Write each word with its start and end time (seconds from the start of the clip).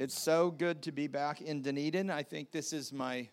It's 0.00 0.18
so 0.18 0.50
good 0.50 0.80
to 0.84 0.92
be 0.92 1.08
back 1.08 1.42
in 1.42 1.60
Dunedin. 1.60 2.08
I 2.08 2.22
think 2.22 2.52
this 2.52 2.72
is 2.72 2.90
my 2.90 3.28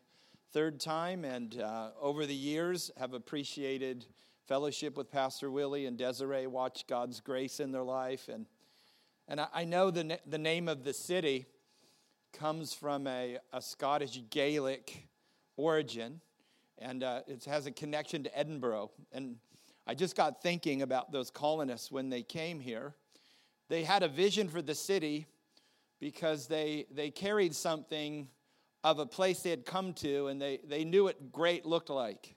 third 0.52 0.82
time, 0.82 1.24
and 1.24 1.62
uh, 1.62 1.92
over 1.98 2.26
the 2.26 2.36
years, 2.36 2.92
have 2.98 3.14
appreciated 3.14 4.06
fellowship 4.50 4.98
with 4.98 5.10
Pastor 5.10 5.50
Willie 5.50 5.86
and 5.86 5.98
Desiree. 5.98 6.46
Watch 6.46 6.86
God's 6.86 7.22
grace 7.22 7.62
in 7.62 7.72
their 7.72 7.86
life, 7.86 8.28
and 8.28 8.48
and 9.30 9.40
I, 9.40 9.48
I 9.54 9.64
know 9.64 9.92
the 9.92 10.04
na- 10.04 10.16
the 10.26 10.38
name 10.38 10.68
of 10.68 10.84
the 10.84 10.92
city 10.92 11.46
comes 12.34 12.74
from 12.74 13.08
a, 13.08 13.38
a 13.54 13.62
Scottish 13.62 14.20
Gaelic 14.30 15.08
origin, 15.56 16.20
and 16.80 17.02
uh, 17.02 17.22
it 17.28 17.46
has 17.46 17.66
a 17.66 17.72
connection 17.72 18.24
to 18.24 18.38
Edinburgh. 18.38 18.92
And 19.14 19.38
I 19.88 19.94
just 19.94 20.18
got 20.18 20.44
thinking 20.44 20.82
about 20.82 21.14
those 21.14 21.32
colonists 21.32 21.94
when 21.94 22.10
they 22.10 22.24
came 22.24 22.60
here. 22.60 22.94
They 23.70 23.86
had 23.86 24.04
a 24.04 24.10
vision 24.10 24.50
for 24.50 24.62
the 24.62 24.76
city 24.76 25.28
because 26.00 26.48
they, 26.48 26.86
they 26.92 27.10
carried 27.10 27.56
something 27.56 28.28
of 28.84 29.00
a 29.00 29.06
place 29.06 29.42
they 29.42 29.50
had 29.50 29.66
come 29.66 29.94
to 29.94 30.28
and 30.28 30.42
they, 30.42 30.60
they 30.68 30.84
knew 30.84 31.06
what 31.06 31.32
great 31.32 31.66
looked 31.66 31.90
like. 31.90 32.36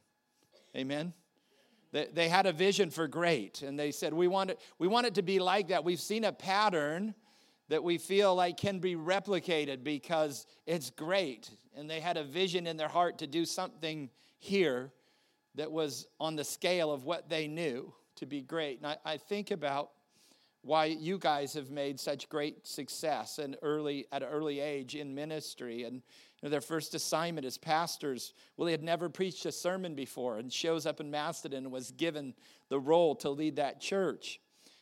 Amen? 0.77 1.12
They, 1.93 2.09
they 2.12 2.29
had 2.29 2.47
a 2.47 2.53
vision 2.53 2.91
for 2.91 3.07
great 3.09 3.62
and 3.62 3.79
they 3.79 3.91
said, 3.91 4.12
we 4.15 4.29
want, 4.29 4.51
it, 4.51 4.61
we 4.79 4.89
want 4.89 5.07
it 5.07 5.15
to 5.17 5.23
be 5.23 5.39
like 5.39 5.69
that. 5.69 5.84
We've 5.84 6.01
seen 6.01 6.25
a 6.25 6.33
pattern 6.33 7.15
that 7.69 7.84
we 7.84 7.98
feel 7.98 8.34
like 8.34 8.57
can 8.57 8.81
be 8.81 8.97
replicated 8.97 9.84
because 9.84 10.47
it's 10.67 10.91
great. 10.91 11.51
And 11.77 11.89
they 11.89 12.01
had 12.01 12.17
a 12.17 12.25
vision 12.25 12.67
in 12.67 12.77
their 12.77 12.89
heart 12.89 13.19
to 13.19 13.27
do 13.27 13.45
something 13.45 14.11
here 14.39 14.92
that 15.55 15.70
was 15.70 16.06
on 16.19 16.37
the 16.37 16.45
scale 16.45 16.92
of 16.92 17.05
what 17.05 17.29
they 17.29 17.47
knew 17.47 17.92
to 18.17 18.27
be 18.27 18.42
great. 18.42 18.79
And 18.79 18.87
I, 18.87 18.97
I 19.05 19.17
think 19.17 19.51
about 19.51 19.91
why 20.62 20.84
you 20.84 21.19
guys 21.19 21.55
have 21.55 21.70
made 21.70 21.98
such 21.98 22.28
great 22.28 22.66
success 22.66 23.38
and 23.38 23.56
early 23.62 24.06
at 24.12 24.23
an 24.23 24.28
early 24.28 24.60
age 24.60 24.95
in 24.95 25.14
ministry. 25.14 25.84
And 25.84 25.96
you 25.96 26.02
know, 26.42 26.48
their 26.50 26.60
first 26.60 26.95
assignment 26.95 27.46
as 27.46 27.56
pastors 27.56 28.34
well 28.56 28.67
they 28.67 28.72
had 28.72 28.83
never 28.83 29.08
preached 29.08 29.47
a 29.47 29.52
sermon 29.52 29.94
before 29.94 30.39
and 30.39 30.52
shows 30.52 30.86
up 30.86 31.00
in 31.00 31.11
Macedon 31.11 31.64
and 31.64 31.72
was 31.72 31.91
given 31.92 32.34
the 32.69 32.78
role 32.78 33.14
to 33.17 33.30
lead 33.30 33.56
that 33.56 33.80
church. 33.80 34.41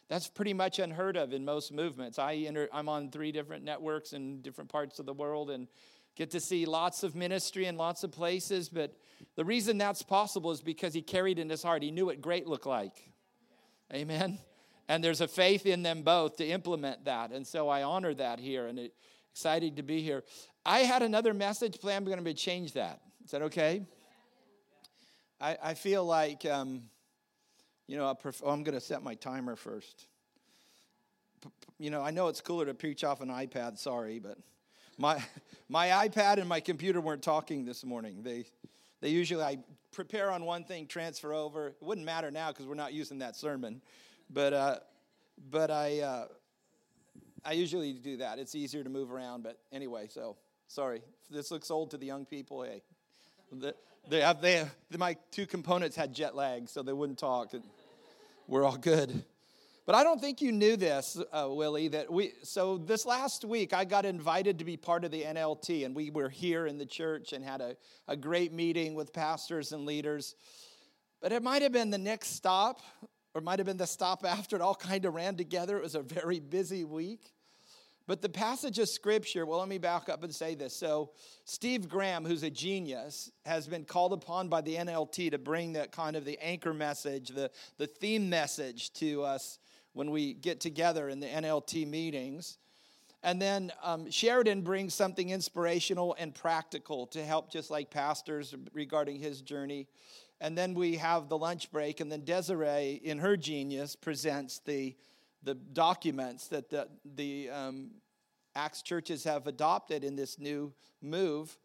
That's 0.08 0.26
pretty 0.26 0.54
much 0.54 0.78
unheard 0.78 1.16
of 1.16 1.32
in 1.32 1.44
most 1.44 1.72
movements. 1.72 2.18
I 2.18 2.34
enter, 2.34 2.68
i'm 2.72 2.88
on 2.88 3.10
three 3.10 3.30
different 3.30 3.64
networks 3.64 4.12
in 4.12 4.40
different 4.40 4.70
parts 4.70 4.98
of 4.98 5.06
the 5.06 5.14
world 5.14 5.50
and 5.50 5.68
get 6.16 6.30
to 6.32 6.40
see 6.40 6.66
lots 6.66 7.04
of 7.04 7.14
ministry 7.14 7.66
in 7.66 7.76
lots 7.76 8.02
of 8.02 8.10
places 8.10 8.68
but 8.68 8.96
the 9.36 9.44
reason 9.44 9.78
that's 9.78 10.02
possible 10.02 10.50
is 10.50 10.60
because 10.60 10.92
he 10.92 11.02
carried 11.02 11.38
in 11.38 11.48
his 11.48 11.62
heart 11.62 11.84
he 11.84 11.92
knew 11.92 12.06
what 12.06 12.20
great 12.20 12.48
looked 12.48 12.66
like. 12.66 13.12
Amen 13.94 14.40
and 14.88 15.04
there's 15.04 15.20
a 15.20 15.28
faith 15.28 15.66
in 15.66 15.82
them 15.82 16.02
both 16.02 16.36
to 16.36 16.46
implement 16.46 17.04
that. 17.04 17.30
And 17.30 17.46
so 17.46 17.68
I 17.68 17.82
honor 17.82 18.14
that 18.14 18.40
here 18.40 18.66
and 18.66 18.90
excited 19.32 19.76
to 19.76 19.82
be 19.82 20.02
here. 20.02 20.24
I 20.64 20.80
had 20.80 21.02
another 21.02 21.34
message 21.34 21.78
plan. 21.78 21.98
I'm 21.98 22.04
going 22.04 22.24
to 22.24 22.34
change 22.34 22.72
that. 22.72 23.00
Is 23.24 23.30
that 23.32 23.42
okay? 23.42 23.86
I, 25.40 25.56
I 25.62 25.74
feel 25.74 26.04
like, 26.04 26.44
um, 26.46 26.82
you 27.86 27.96
know, 27.96 28.12
pref- 28.14 28.42
oh, 28.44 28.50
I'm 28.50 28.64
going 28.64 28.74
to 28.74 28.80
set 28.80 29.02
my 29.02 29.14
timer 29.14 29.54
first. 29.54 30.08
P- 31.42 31.50
you 31.78 31.90
know, 31.90 32.02
I 32.02 32.10
know 32.10 32.28
it's 32.28 32.40
cooler 32.40 32.66
to 32.66 32.74
preach 32.74 33.04
off 33.04 33.20
an 33.20 33.28
iPad, 33.28 33.78
sorry, 33.78 34.18
but 34.18 34.38
my, 34.96 35.22
my 35.68 35.88
iPad 36.08 36.38
and 36.38 36.48
my 36.48 36.60
computer 36.60 37.00
weren't 37.00 37.22
talking 37.22 37.64
this 37.64 37.84
morning. 37.84 38.22
They, 38.22 38.46
they 39.00 39.10
usually, 39.10 39.44
I 39.44 39.58
prepare 39.92 40.30
on 40.30 40.44
one 40.44 40.64
thing, 40.64 40.86
transfer 40.86 41.32
over. 41.32 41.68
It 41.68 41.76
wouldn't 41.80 42.06
matter 42.06 42.30
now 42.30 42.48
because 42.48 42.66
we're 42.66 42.74
not 42.74 42.92
using 42.92 43.18
that 43.18 43.36
sermon. 43.36 43.80
But, 44.30 44.52
uh, 44.52 44.76
but 45.50 45.70
I, 45.70 46.00
uh, 46.00 46.26
I 47.44 47.52
usually 47.52 47.92
do 47.92 48.18
that. 48.18 48.38
It's 48.38 48.54
easier 48.54 48.84
to 48.84 48.90
move 48.90 49.12
around. 49.12 49.42
But 49.42 49.58
anyway, 49.72 50.08
so 50.08 50.36
sorry. 50.66 51.02
If 51.28 51.34
this 51.34 51.50
looks 51.50 51.70
old 51.70 51.90
to 51.92 51.96
the 51.96 52.06
young 52.06 52.26
people, 52.26 52.62
hey. 52.62 52.82
They 54.08 54.20
have, 54.20 54.40
they 54.40 54.56
have, 54.56 54.74
my 54.98 55.16
two 55.30 55.46
components 55.46 55.96
had 55.96 56.14
jet 56.14 56.34
lag, 56.34 56.68
so 56.68 56.82
they 56.82 56.92
wouldn't 56.92 57.18
talk. 57.18 57.52
We're 58.46 58.64
all 58.64 58.76
good. 58.76 59.24
But 59.88 59.94
I 59.94 60.02
don't 60.02 60.20
think 60.20 60.42
you 60.42 60.52
knew 60.52 60.76
this, 60.76 61.18
uh, 61.32 61.48
Willie, 61.48 61.88
that 61.88 62.12
we, 62.12 62.32
so 62.42 62.76
this 62.76 63.06
last 63.06 63.44
week 63.44 63.72
I 63.72 63.86
got 63.86 64.04
invited 64.04 64.58
to 64.58 64.64
be 64.66 64.76
part 64.76 65.04
of 65.04 65.10
the 65.10 65.22
NLT, 65.22 65.86
and 65.86 65.94
we 65.94 66.10
were 66.10 66.28
here 66.28 66.66
in 66.66 66.76
the 66.76 66.84
church 66.84 67.32
and 67.32 67.42
had 67.42 67.62
a, 67.62 67.74
a 68.06 68.14
great 68.14 68.52
meeting 68.52 68.94
with 68.94 69.14
pastors 69.14 69.72
and 69.72 69.86
leaders. 69.86 70.34
But 71.22 71.32
it 71.32 71.42
might 71.42 71.62
have 71.62 71.72
been 71.72 71.88
the 71.88 71.96
next 71.96 72.36
stop 72.36 72.82
or 73.38 73.40
might 73.40 73.60
have 73.60 73.66
been 73.66 73.76
the 73.76 73.86
stop 73.86 74.24
after. 74.24 74.56
It 74.56 74.62
all 74.62 74.74
kind 74.74 75.04
of 75.04 75.14
ran 75.14 75.36
together. 75.36 75.78
It 75.78 75.82
was 75.84 75.94
a 75.94 76.02
very 76.02 76.40
busy 76.40 76.82
week. 76.82 77.32
But 78.08 78.20
the 78.20 78.28
passage 78.28 78.80
of 78.80 78.88
scripture, 78.88 79.46
well, 79.46 79.60
let 79.60 79.68
me 79.68 79.78
back 79.78 80.08
up 80.08 80.24
and 80.24 80.34
say 80.34 80.56
this. 80.56 80.74
So, 80.74 81.10
Steve 81.44 81.88
Graham, 81.88 82.24
who's 82.24 82.42
a 82.42 82.50
genius, 82.50 83.30
has 83.46 83.68
been 83.68 83.84
called 83.84 84.12
upon 84.12 84.48
by 84.48 84.60
the 84.60 84.74
NLT 84.74 85.30
to 85.30 85.38
bring 85.38 85.74
that 85.74 85.92
kind 85.92 86.16
of 86.16 86.24
the 86.24 86.36
anchor 86.44 86.74
message, 86.74 87.28
the, 87.28 87.50
the 87.76 87.86
theme 87.86 88.28
message 88.28 88.92
to 88.94 89.22
us 89.22 89.60
when 89.92 90.10
we 90.10 90.34
get 90.34 90.58
together 90.58 91.08
in 91.08 91.20
the 91.20 91.28
NLT 91.28 91.86
meetings. 91.86 92.58
And 93.22 93.40
then 93.40 93.70
um, 93.84 94.10
Sheridan 94.10 94.62
brings 94.62 94.94
something 94.94 95.30
inspirational 95.30 96.16
and 96.18 96.34
practical 96.34 97.06
to 97.08 97.24
help, 97.24 97.52
just 97.52 97.70
like 97.70 97.90
pastors, 97.90 98.52
regarding 98.72 99.20
his 99.20 99.42
journey. 99.42 99.86
And 100.40 100.56
then 100.56 100.74
we 100.74 100.96
have 100.96 101.28
the 101.28 101.36
lunch 101.36 101.70
break, 101.72 102.00
and 102.00 102.10
then 102.12 102.24
Desiree, 102.24 103.00
in 103.02 103.18
her 103.18 103.36
genius, 103.36 103.96
presents 103.96 104.60
the, 104.60 104.94
the 105.42 105.54
documents 105.54 106.46
that 106.48 106.70
the, 106.70 106.88
the 107.16 107.50
um, 107.50 107.90
Acts 108.54 108.82
churches 108.82 109.24
have 109.24 109.46
adopted 109.46 110.04
in 110.04 110.14
this 110.14 110.38
new 110.38 110.72
move. 111.02 111.58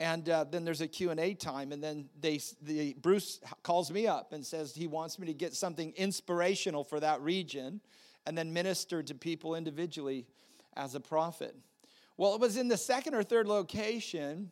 And 0.00 0.28
uh, 0.28 0.44
then 0.44 0.64
there's 0.64 0.80
a 0.80 0.88
Q&A 0.88 1.34
time, 1.34 1.72
and 1.72 1.82
then 1.82 2.08
they, 2.20 2.40
the, 2.62 2.94
Bruce 2.94 3.40
calls 3.62 3.90
me 3.90 4.06
up 4.06 4.32
and 4.32 4.44
says 4.44 4.74
he 4.74 4.86
wants 4.86 5.18
me 5.18 5.26
to 5.26 5.34
get 5.34 5.54
something 5.54 5.92
inspirational 5.96 6.84
for 6.84 7.00
that 7.00 7.20
region 7.20 7.80
and 8.26 8.36
then 8.36 8.52
minister 8.52 9.02
to 9.02 9.14
people 9.14 9.54
individually 9.54 10.26
as 10.76 10.94
a 10.94 11.00
prophet. 11.00 11.54
Well, 12.16 12.34
it 12.34 12.40
was 12.40 12.56
in 12.56 12.68
the 12.68 12.76
second 12.76 13.14
or 13.14 13.22
third 13.22 13.46
location 13.46 14.50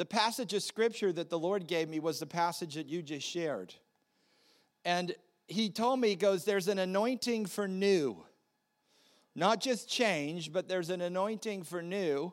the 0.00 0.06
passage 0.06 0.54
of 0.54 0.62
scripture 0.62 1.12
that 1.12 1.28
the 1.28 1.38
Lord 1.38 1.66
gave 1.66 1.86
me 1.90 2.00
was 2.00 2.20
the 2.20 2.26
passage 2.26 2.76
that 2.76 2.86
you 2.86 3.02
just 3.02 3.28
shared. 3.28 3.74
And 4.86 5.14
he 5.46 5.68
told 5.68 6.00
me, 6.00 6.08
he 6.08 6.16
goes, 6.16 6.46
There's 6.46 6.68
an 6.68 6.78
anointing 6.78 7.44
for 7.44 7.68
new. 7.68 8.24
Not 9.34 9.60
just 9.60 9.90
change, 9.90 10.54
but 10.54 10.68
there's 10.68 10.88
an 10.88 11.02
anointing 11.02 11.64
for 11.64 11.82
new. 11.82 12.32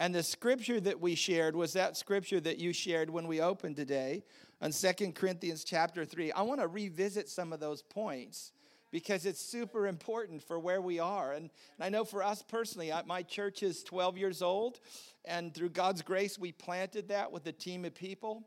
And 0.00 0.14
the 0.14 0.22
scripture 0.22 0.80
that 0.80 0.98
we 0.98 1.14
shared 1.14 1.54
was 1.54 1.74
that 1.74 1.98
scripture 1.98 2.40
that 2.40 2.56
you 2.56 2.72
shared 2.72 3.10
when 3.10 3.26
we 3.26 3.38
opened 3.38 3.76
today 3.76 4.24
on 4.62 4.72
Second 4.72 5.14
Corinthians 5.14 5.62
chapter 5.62 6.06
3. 6.06 6.32
I 6.32 6.40
want 6.40 6.62
to 6.62 6.68
revisit 6.68 7.28
some 7.28 7.52
of 7.52 7.60
those 7.60 7.82
points 7.82 8.52
because 8.94 9.26
it's 9.26 9.40
super 9.40 9.88
important 9.88 10.40
for 10.40 10.56
where 10.56 10.80
we 10.80 11.00
are. 11.00 11.32
And, 11.32 11.50
and 11.76 11.84
I 11.84 11.88
know 11.88 12.04
for 12.04 12.22
us 12.22 12.44
personally, 12.44 12.92
I, 12.92 13.02
my 13.02 13.24
church 13.24 13.64
is 13.64 13.82
12 13.82 14.16
years 14.16 14.40
old, 14.40 14.78
and 15.24 15.52
through 15.52 15.70
God's 15.70 16.00
grace, 16.00 16.38
we 16.38 16.52
planted 16.52 17.08
that 17.08 17.32
with 17.32 17.44
a 17.48 17.50
team 17.50 17.84
of 17.84 17.92
people. 17.92 18.46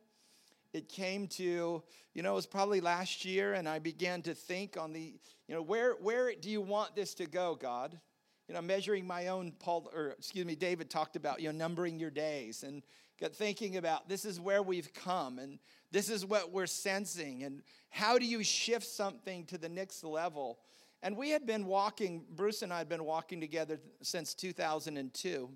It 0.71 0.87
came 0.87 1.27
to, 1.27 1.83
you 2.13 2.23
know, 2.23 2.31
it 2.31 2.35
was 2.35 2.45
probably 2.45 2.79
last 2.79 3.25
year, 3.25 3.55
and 3.55 3.67
I 3.67 3.79
began 3.79 4.21
to 4.21 4.33
think 4.33 4.77
on 4.77 4.93
the, 4.93 5.15
you 5.49 5.55
know, 5.55 5.61
where, 5.61 5.95
where 5.95 6.31
do 6.33 6.49
you 6.49 6.61
want 6.61 6.95
this 6.95 7.13
to 7.15 7.25
go, 7.25 7.55
God? 7.55 7.99
You 8.47 8.55
know, 8.55 8.61
measuring 8.61 9.05
my 9.05 9.27
own, 9.27 9.51
Paul, 9.59 9.91
or 9.93 10.11
excuse 10.11 10.45
me, 10.45 10.55
David 10.55 10.89
talked 10.89 11.17
about, 11.17 11.41
you 11.41 11.51
know, 11.51 11.57
numbering 11.57 11.99
your 11.99 12.09
days 12.09 12.63
and 12.63 12.83
got 13.19 13.33
thinking 13.33 13.77
about 13.77 14.07
this 14.07 14.25
is 14.25 14.39
where 14.39 14.61
we've 14.61 14.93
come 14.93 15.39
and 15.39 15.59
this 15.91 16.09
is 16.09 16.25
what 16.25 16.51
we're 16.51 16.67
sensing 16.67 17.43
and 17.43 17.61
how 17.89 18.17
do 18.17 18.25
you 18.25 18.43
shift 18.43 18.85
something 18.85 19.45
to 19.45 19.57
the 19.57 19.69
next 19.69 20.03
level? 20.03 20.59
And 21.01 21.15
we 21.15 21.29
had 21.29 21.45
been 21.45 21.65
walking, 21.65 22.25
Bruce 22.35 22.61
and 22.61 22.73
I 22.73 22.79
had 22.79 22.89
been 22.89 23.05
walking 23.05 23.39
together 23.39 23.79
since 24.01 24.33
2002. 24.33 25.49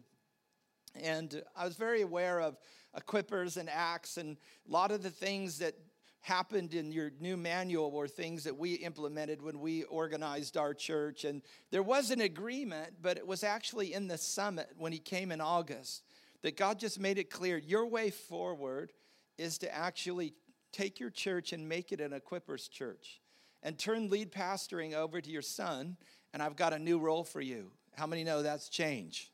And 0.95 1.43
I 1.55 1.65
was 1.65 1.75
very 1.75 2.01
aware 2.01 2.39
of 2.39 2.57
equippers 2.97 3.57
and 3.57 3.69
acts, 3.69 4.17
and 4.17 4.37
a 4.67 4.71
lot 4.71 4.91
of 4.91 5.01
the 5.01 5.09
things 5.09 5.59
that 5.59 5.75
happened 6.19 6.73
in 6.73 6.91
your 6.91 7.11
new 7.19 7.35
manual 7.35 7.91
were 7.91 8.07
things 8.07 8.43
that 8.43 8.55
we 8.55 8.73
implemented 8.73 9.41
when 9.41 9.59
we 9.59 9.83
organized 9.83 10.57
our 10.57 10.73
church. 10.73 11.23
And 11.23 11.41
there 11.71 11.81
was 11.81 12.11
an 12.11 12.21
agreement, 12.21 12.93
but 13.01 13.17
it 13.17 13.25
was 13.25 13.43
actually 13.43 13.93
in 13.93 14.07
the 14.07 14.17
summit 14.17 14.69
when 14.77 14.91
he 14.91 14.99
came 14.99 15.31
in 15.31 15.41
August 15.41 16.03
that 16.43 16.57
God 16.57 16.79
just 16.79 16.99
made 16.99 17.17
it 17.17 17.29
clear 17.29 17.57
your 17.57 17.85
way 17.85 18.09
forward 18.09 18.93
is 19.37 19.57
to 19.59 19.73
actually 19.73 20.33
take 20.71 20.99
your 20.99 21.09
church 21.09 21.53
and 21.53 21.67
make 21.67 21.91
it 21.91 21.99
an 21.99 22.11
equippers 22.11 22.69
church 22.69 23.21
and 23.63 23.77
turn 23.77 24.09
lead 24.09 24.31
pastoring 24.31 24.93
over 24.93 25.21
to 25.21 25.29
your 25.29 25.41
son. 25.41 25.97
And 26.33 26.41
I've 26.41 26.55
got 26.55 26.73
a 26.73 26.79
new 26.79 26.99
role 26.99 27.23
for 27.23 27.41
you. 27.41 27.71
How 27.95 28.07
many 28.07 28.23
know 28.23 28.41
that's 28.41 28.69
change? 28.69 29.31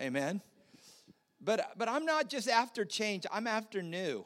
Amen. 0.00 0.40
But, 1.40 1.72
but 1.76 1.88
I'm 1.88 2.04
not 2.04 2.28
just 2.28 2.48
after 2.48 2.84
change, 2.84 3.26
I'm 3.30 3.46
after 3.46 3.82
new. 3.82 4.24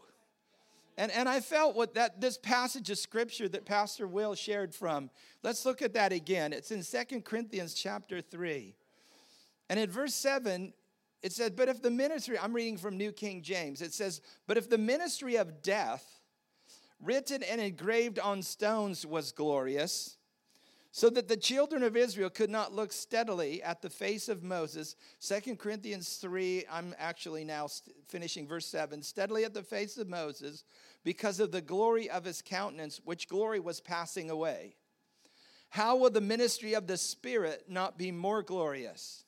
And, 0.96 1.10
and 1.12 1.28
I 1.28 1.40
felt 1.40 1.76
what 1.76 1.94
that 1.94 2.20
this 2.20 2.36
passage 2.36 2.90
of 2.90 2.98
scripture 2.98 3.48
that 3.48 3.64
Pastor 3.64 4.06
Will 4.06 4.34
shared 4.34 4.74
from. 4.74 5.08
Let's 5.42 5.64
look 5.64 5.80
at 5.80 5.94
that 5.94 6.12
again. 6.12 6.52
It's 6.52 6.70
in 6.70 6.82
Second 6.82 7.24
Corinthians 7.24 7.72
chapter 7.72 8.20
3. 8.20 8.74
And 9.70 9.80
in 9.80 9.88
verse 9.88 10.14
7, 10.14 10.74
it 11.22 11.32
says, 11.32 11.50
but 11.50 11.68
if 11.68 11.82
the 11.82 11.90
ministry, 11.90 12.38
I'm 12.38 12.52
reading 12.54 12.76
from 12.76 12.96
New 12.96 13.12
King 13.12 13.42
James, 13.42 13.82
it 13.82 13.92
says, 13.92 14.20
but 14.46 14.56
if 14.56 14.70
the 14.70 14.78
ministry 14.78 15.36
of 15.36 15.62
death, 15.62 16.20
written 17.02 17.42
and 17.42 17.60
engraved 17.60 18.18
on 18.18 18.42
stones, 18.42 19.04
was 19.04 19.32
glorious, 19.32 20.16
so 20.92 21.08
that 21.10 21.28
the 21.28 21.36
children 21.36 21.82
of 21.82 21.96
Israel 21.96 22.30
could 22.30 22.50
not 22.50 22.74
look 22.74 22.92
steadily 22.92 23.62
at 23.62 23.80
the 23.80 23.90
face 23.90 24.28
of 24.28 24.42
Moses. 24.42 24.96
Second 25.20 25.58
Corinthians 25.58 26.16
3, 26.16 26.64
I'm 26.70 26.94
actually 26.98 27.44
now 27.44 27.68
finishing 28.08 28.48
verse 28.48 28.66
7. 28.66 29.02
Steadily 29.02 29.44
at 29.44 29.54
the 29.54 29.62
face 29.62 29.98
of 29.98 30.08
Moses 30.08 30.64
because 31.04 31.38
of 31.38 31.52
the 31.52 31.60
glory 31.60 32.10
of 32.10 32.24
his 32.24 32.42
countenance, 32.42 33.00
which 33.04 33.28
glory 33.28 33.60
was 33.60 33.80
passing 33.80 34.30
away. 34.30 34.74
How 35.68 35.94
will 35.94 36.10
the 36.10 36.20
ministry 36.20 36.74
of 36.74 36.88
the 36.88 36.96
Spirit 36.96 37.66
not 37.68 37.96
be 37.96 38.10
more 38.10 38.42
glorious? 38.42 39.24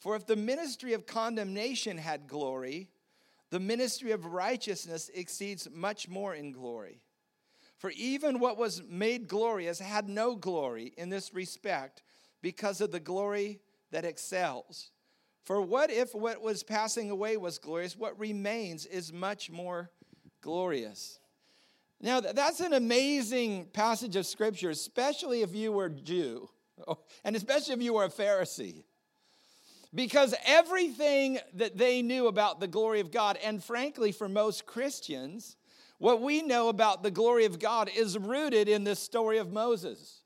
For 0.00 0.16
if 0.16 0.26
the 0.26 0.36
ministry 0.36 0.94
of 0.94 1.06
condemnation 1.06 1.98
had 1.98 2.26
glory, 2.26 2.88
the 3.50 3.60
ministry 3.60 4.12
of 4.12 4.24
righteousness 4.24 5.10
exceeds 5.14 5.68
much 5.70 6.08
more 6.08 6.34
in 6.34 6.52
glory. 6.52 7.02
For 7.76 7.90
even 7.90 8.40
what 8.40 8.58
was 8.58 8.82
made 8.88 9.28
glorious 9.28 9.78
had 9.78 10.08
no 10.08 10.34
glory 10.36 10.92
in 10.96 11.10
this 11.10 11.34
respect 11.34 12.02
because 12.42 12.80
of 12.80 12.92
the 12.92 13.00
glory 13.00 13.60
that 13.90 14.04
excels. 14.04 14.90
For 15.44 15.60
what 15.60 15.90
if 15.90 16.14
what 16.14 16.40
was 16.40 16.62
passing 16.62 17.10
away 17.10 17.36
was 17.36 17.58
glorious? 17.58 17.96
What 17.96 18.18
remains 18.18 18.86
is 18.86 19.12
much 19.12 19.50
more 19.50 19.90
glorious. 20.40 21.18
Now, 22.00 22.20
that's 22.20 22.60
an 22.60 22.72
amazing 22.72 23.66
passage 23.66 24.16
of 24.16 24.24
scripture, 24.24 24.70
especially 24.70 25.42
if 25.42 25.54
you 25.54 25.72
were 25.72 25.90
Jew, 25.90 26.48
and 27.24 27.36
especially 27.36 27.74
if 27.74 27.82
you 27.82 27.94
were 27.94 28.04
a 28.04 28.10
Pharisee. 28.10 28.84
Because 29.92 30.34
everything 30.46 31.38
that 31.54 31.76
they 31.76 32.00
knew 32.00 32.28
about 32.28 32.60
the 32.60 32.68
glory 32.68 33.00
of 33.00 33.10
God, 33.10 33.38
and 33.42 33.62
frankly, 33.62 34.12
for 34.12 34.28
most 34.28 34.64
Christians, 34.64 35.56
what 35.98 36.22
we 36.22 36.42
know 36.42 36.68
about 36.68 37.02
the 37.02 37.10
glory 37.10 37.44
of 37.44 37.58
God 37.58 37.90
is 37.94 38.16
rooted 38.16 38.68
in 38.68 38.84
this 38.84 39.00
story 39.00 39.38
of 39.38 39.52
Moses. 39.52 40.22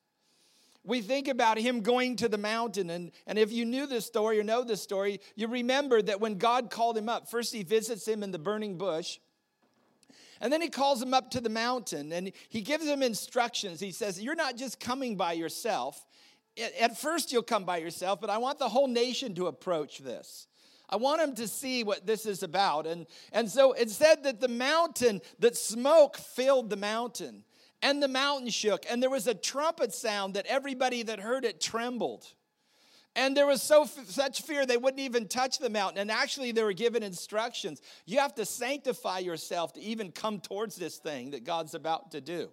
We 0.84 1.00
think 1.00 1.28
about 1.28 1.56
him 1.56 1.80
going 1.80 2.16
to 2.16 2.28
the 2.28 2.36
mountain, 2.36 2.90
and, 2.90 3.10
and 3.26 3.38
if 3.38 3.50
you 3.50 3.64
knew 3.64 3.86
this 3.86 4.04
story 4.04 4.38
or 4.38 4.44
know 4.44 4.64
this 4.64 4.82
story, 4.82 5.20
you 5.34 5.48
remember 5.48 6.02
that 6.02 6.20
when 6.20 6.36
God 6.36 6.70
called 6.70 6.98
him 6.98 7.08
up, 7.08 7.30
first 7.30 7.54
he 7.54 7.62
visits 7.62 8.06
him 8.06 8.22
in 8.22 8.32
the 8.32 8.38
burning 8.38 8.76
bush, 8.76 9.18
and 10.40 10.52
then 10.52 10.60
he 10.60 10.68
calls 10.68 11.00
him 11.00 11.14
up 11.14 11.30
to 11.30 11.40
the 11.40 11.48
mountain 11.48 12.12
and 12.12 12.30
he 12.50 12.60
gives 12.60 12.84
him 12.84 13.02
instructions. 13.02 13.80
He 13.80 13.92
says, 13.92 14.20
You're 14.20 14.34
not 14.34 14.56
just 14.56 14.78
coming 14.78 15.16
by 15.16 15.32
yourself, 15.32 16.04
at 16.80 16.98
first, 16.98 17.32
you'll 17.32 17.42
come 17.42 17.64
by 17.64 17.78
yourself, 17.78 18.20
but 18.20 18.30
I 18.30 18.38
want 18.38 18.58
the 18.58 18.68
whole 18.68 18.86
nation 18.86 19.34
to 19.34 19.46
approach 19.46 19.98
this. 19.98 20.46
I 20.88 20.96
want 20.96 21.20
them 21.20 21.34
to 21.36 21.48
see 21.48 21.82
what 21.82 22.06
this 22.06 22.26
is 22.26 22.42
about. 22.42 22.86
And, 22.86 23.06
and 23.32 23.50
so 23.50 23.72
it 23.72 23.90
said 23.90 24.22
that 24.24 24.40
the 24.40 24.48
mountain, 24.48 25.20
that 25.38 25.56
smoke 25.56 26.16
filled 26.16 26.70
the 26.70 26.76
mountain, 26.76 27.44
and 27.82 28.02
the 28.02 28.08
mountain 28.08 28.48
shook, 28.50 28.84
and 28.88 29.02
there 29.02 29.10
was 29.10 29.26
a 29.26 29.34
trumpet 29.34 29.92
sound 29.92 30.34
that 30.34 30.46
everybody 30.46 31.02
that 31.02 31.20
heard 31.20 31.44
it 31.44 31.60
trembled. 31.60 32.24
And 33.16 33.36
there 33.36 33.46
was 33.46 33.62
so 33.62 33.84
such 33.84 34.42
fear 34.42 34.66
they 34.66 34.76
wouldn't 34.76 35.00
even 35.00 35.28
touch 35.28 35.58
the 35.58 35.70
mountain. 35.70 36.00
And 36.00 36.10
actually, 36.10 36.50
they 36.50 36.64
were 36.64 36.72
given 36.72 37.02
instructions. 37.02 37.80
You 38.06 38.18
have 38.18 38.34
to 38.36 38.44
sanctify 38.44 39.20
yourself 39.20 39.72
to 39.74 39.80
even 39.80 40.10
come 40.10 40.40
towards 40.40 40.76
this 40.76 40.96
thing 40.96 41.30
that 41.30 41.44
God's 41.44 41.74
about 41.74 42.10
to 42.12 42.20
do. 42.20 42.50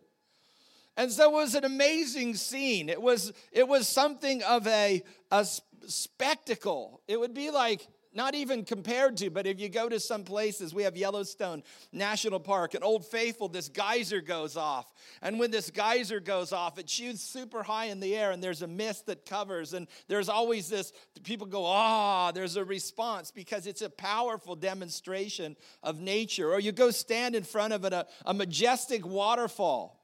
And 0.98 1.12
so 1.12 1.30
it 1.30 1.34
was 1.34 1.56
an 1.56 1.66
amazing 1.66 2.36
scene. 2.36 2.90
It 2.90 3.02
was, 3.02 3.32
it 3.52 3.68
was 3.68 3.88
something 3.88 4.44
of 4.44 4.68
a, 4.68 5.04
a 5.32 5.46
spectacle. 5.88 7.02
It 7.08 7.20
would 7.20 7.34
be 7.34 7.50
like, 7.50 7.88
not 8.14 8.36
even 8.36 8.66
compared 8.66 9.18
to, 9.18 9.30
but 9.30 9.48
if 9.48 9.60
you 9.60 9.70
go 9.70 9.88
to 9.88 10.00
some 10.00 10.24
places, 10.24 10.74
we 10.74 10.84
have 10.84 10.98
Yellowstone 10.98 11.64
National 11.94 12.40
Park, 12.40 12.74
and 12.74 12.84
Old 12.84 13.06
Faithful, 13.06 13.48
this 13.48 13.70
geyser 13.70 14.20
goes 14.20 14.58
off. 14.58 14.92
And 15.22 15.40
when 15.40 15.50
this 15.52 15.70
geyser 15.70 16.20
goes 16.20 16.52
off, 16.52 16.78
it 16.78 16.90
shoots 16.90 17.22
super 17.22 17.64
high 17.64 17.86
in 17.86 18.00
the 18.00 18.16
air, 18.16 18.32
and 18.32 18.44
there's 18.44 18.62
a 18.62 18.68
mist 18.68 19.06
that 19.06 19.26
covers. 19.26 19.74
And 19.74 19.88
there's 20.08 20.28
always 20.28 20.68
this 20.68 20.92
people 21.24 21.48
go, 21.48 21.66
ah, 21.66 22.32
there's 22.32 22.58
a 22.58 22.66
response 22.66 23.32
because 23.32 23.66
it's 23.66 23.82
a 23.82 23.90
powerful 23.90 24.56
demonstration 24.56 25.56
of 25.82 26.02
nature. 26.02 26.52
Or 26.52 26.60
you 26.60 26.74
go 26.74 26.92
stand 26.92 27.36
in 27.36 27.44
front 27.44 27.72
of 27.72 27.86
it, 27.86 27.94
a, 27.94 28.08
a 28.26 28.34
majestic 28.34 29.06
waterfall 29.06 30.01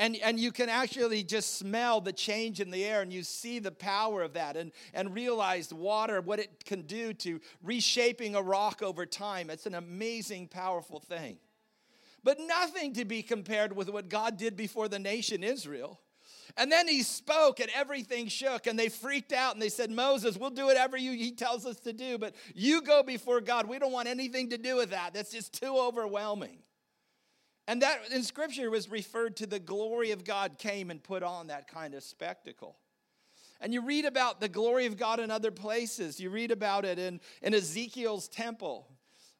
and, 0.00 0.16
and 0.16 0.40
you 0.40 0.50
can 0.50 0.70
actually 0.70 1.22
just 1.22 1.58
smell 1.58 2.00
the 2.00 2.12
change 2.12 2.58
in 2.58 2.70
the 2.70 2.82
air 2.86 3.02
and 3.02 3.12
you 3.12 3.22
see 3.22 3.58
the 3.58 3.70
power 3.70 4.22
of 4.22 4.32
that 4.32 4.56
and, 4.56 4.72
and 4.94 5.14
realize 5.14 5.74
water, 5.74 6.22
what 6.22 6.38
it 6.38 6.64
can 6.64 6.82
do 6.82 7.12
to 7.12 7.38
reshaping 7.62 8.34
a 8.34 8.40
rock 8.40 8.82
over 8.82 9.04
time. 9.04 9.50
It's 9.50 9.66
an 9.66 9.74
amazing, 9.74 10.48
powerful 10.48 11.00
thing. 11.00 11.36
But 12.24 12.38
nothing 12.40 12.94
to 12.94 13.04
be 13.04 13.22
compared 13.22 13.76
with 13.76 13.90
what 13.90 14.08
God 14.08 14.38
did 14.38 14.56
before 14.56 14.88
the 14.88 14.98
nation 14.98 15.44
Israel. 15.44 16.00
And 16.56 16.72
then 16.72 16.88
he 16.88 17.02
spoke 17.02 17.60
and 17.60 17.68
everything 17.74 18.28
shook 18.28 18.66
and 18.66 18.78
they 18.78 18.88
freaked 18.88 19.34
out 19.34 19.52
and 19.52 19.60
they 19.60 19.68
said, 19.68 19.90
Moses, 19.90 20.38
we'll 20.38 20.48
do 20.48 20.64
whatever 20.64 20.96
you, 20.96 21.12
he 21.12 21.32
tells 21.32 21.66
us 21.66 21.78
to 21.80 21.92
do, 21.92 22.16
but 22.16 22.34
you 22.54 22.80
go 22.80 23.02
before 23.02 23.42
God. 23.42 23.68
We 23.68 23.78
don't 23.78 23.92
want 23.92 24.08
anything 24.08 24.48
to 24.48 24.56
do 24.56 24.76
with 24.76 24.90
that. 24.90 25.12
That's 25.12 25.30
just 25.30 25.60
too 25.60 25.76
overwhelming. 25.76 26.60
And 27.70 27.82
that 27.82 28.00
in 28.10 28.24
scripture 28.24 28.68
was 28.68 28.90
referred 28.90 29.36
to 29.36 29.46
the 29.46 29.60
glory 29.60 30.10
of 30.10 30.24
God 30.24 30.58
came 30.58 30.90
and 30.90 31.00
put 31.00 31.22
on 31.22 31.46
that 31.46 31.68
kind 31.68 31.94
of 31.94 32.02
spectacle. 32.02 32.76
And 33.60 33.72
you 33.72 33.80
read 33.80 34.06
about 34.06 34.40
the 34.40 34.48
glory 34.48 34.86
of 34.86 34.96
God 34.96 35.20
in 35.20 35.30
other 35.30 35.52
places. 35.52 36.18
You 36.18 36.30
read 36.30 36.50
about 36.50 36.84
it 36.84 36.98
in, 36.98 37.20
in 37.42 37.54
Ezekiel's 37.54 38.26
temple 38.26 38.88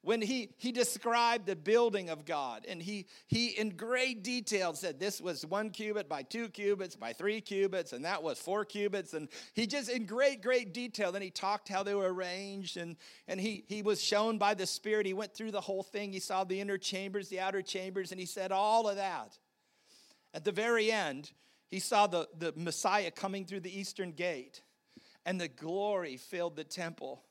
when 0.02 0.22
he, 0.22 0.48
he 0.56 0.72
described 0.72 1.44
the 1.44 1.54
building 1.54 2.08
of 2.08 2.24
God, 2.24 2.64
and 2.66 2.80
he, 2.80 3.06
he 3.26 3.48
in 3.48 3.70
great 3.76 4.22
detail 4.22 4.72
said 4.72 4.98
this 4.98 5.20
was 5.20 5.44
one 5.44 5.68
cubit 5.70 6.08
by 6.08 6.22
two 6.22 6.48
cubits 6.48 6.96
by 6.96 7.12
three 7.12 7.40
cubits, 7.42 7.92
and 7.92 8.04
that 8.06 8.22
was 8.22 8.38
four 8.38 8.64
cubits. 8.64 9.12
And 9.12 9.28
he 9.52 9.66
just, 9.66 9.90
in 9.90 10.06
great, 10.06 10.42
great 10.42 10.72
detail, 10.72 11.12
then 11.12 11.20
he 11.20 11.30
talked 11.30 11.68
how 11.68 11.82
they 11.82 11.94
were 11.94 12.12
arranged, 12.12 12.78
and, 12.78 12.96
and 13.28 13.38
he, 13.38 13.64
he 13.68 13.82
was 13.82 14.02
shown 14.02 14.38
by 14.38 14.54
the 14.54 14.66
Spirit. 14.66 15.04
He 15.04 15.12
went 15.12 15.34
through 15.34 15.50
the 15.50 15.60
whole 15.60 15.82
thing. 15.82 16.12
He 16.12 16.20
saw 16.20 16.44
the 16.44 16.60
inner 16.60 16.78
chambers, 16.78 17.28
the 17.28 17.40
outer 17.40 17.60
chambers, 17.60 18.10
and 18.10 18.18
he 18.18 18.26
said 18.26 18.52
all 18.52 18.88
of 18.88 18.96
that. 18.96 19.36
At 20.32 20.44
the 20.44 20.52
very 20.52 20.90
end, 20.90 21.30
he 21.68 21.78
saw 21.78 22.06
the, 22.06 22.26
the 22.38 22.54
Messiah 22.56 23.10
coming 23.10 23.44
through 23.44 23.60
the 23.60 23.78
eastern 23.78 24.12
gate, 24.12 24.62
and 25.26 25.38
the 25.38 25.48
glory 25.48 26.16
filled 26.16 26.56
the 26.56 26.64
temple. 26.64 27.22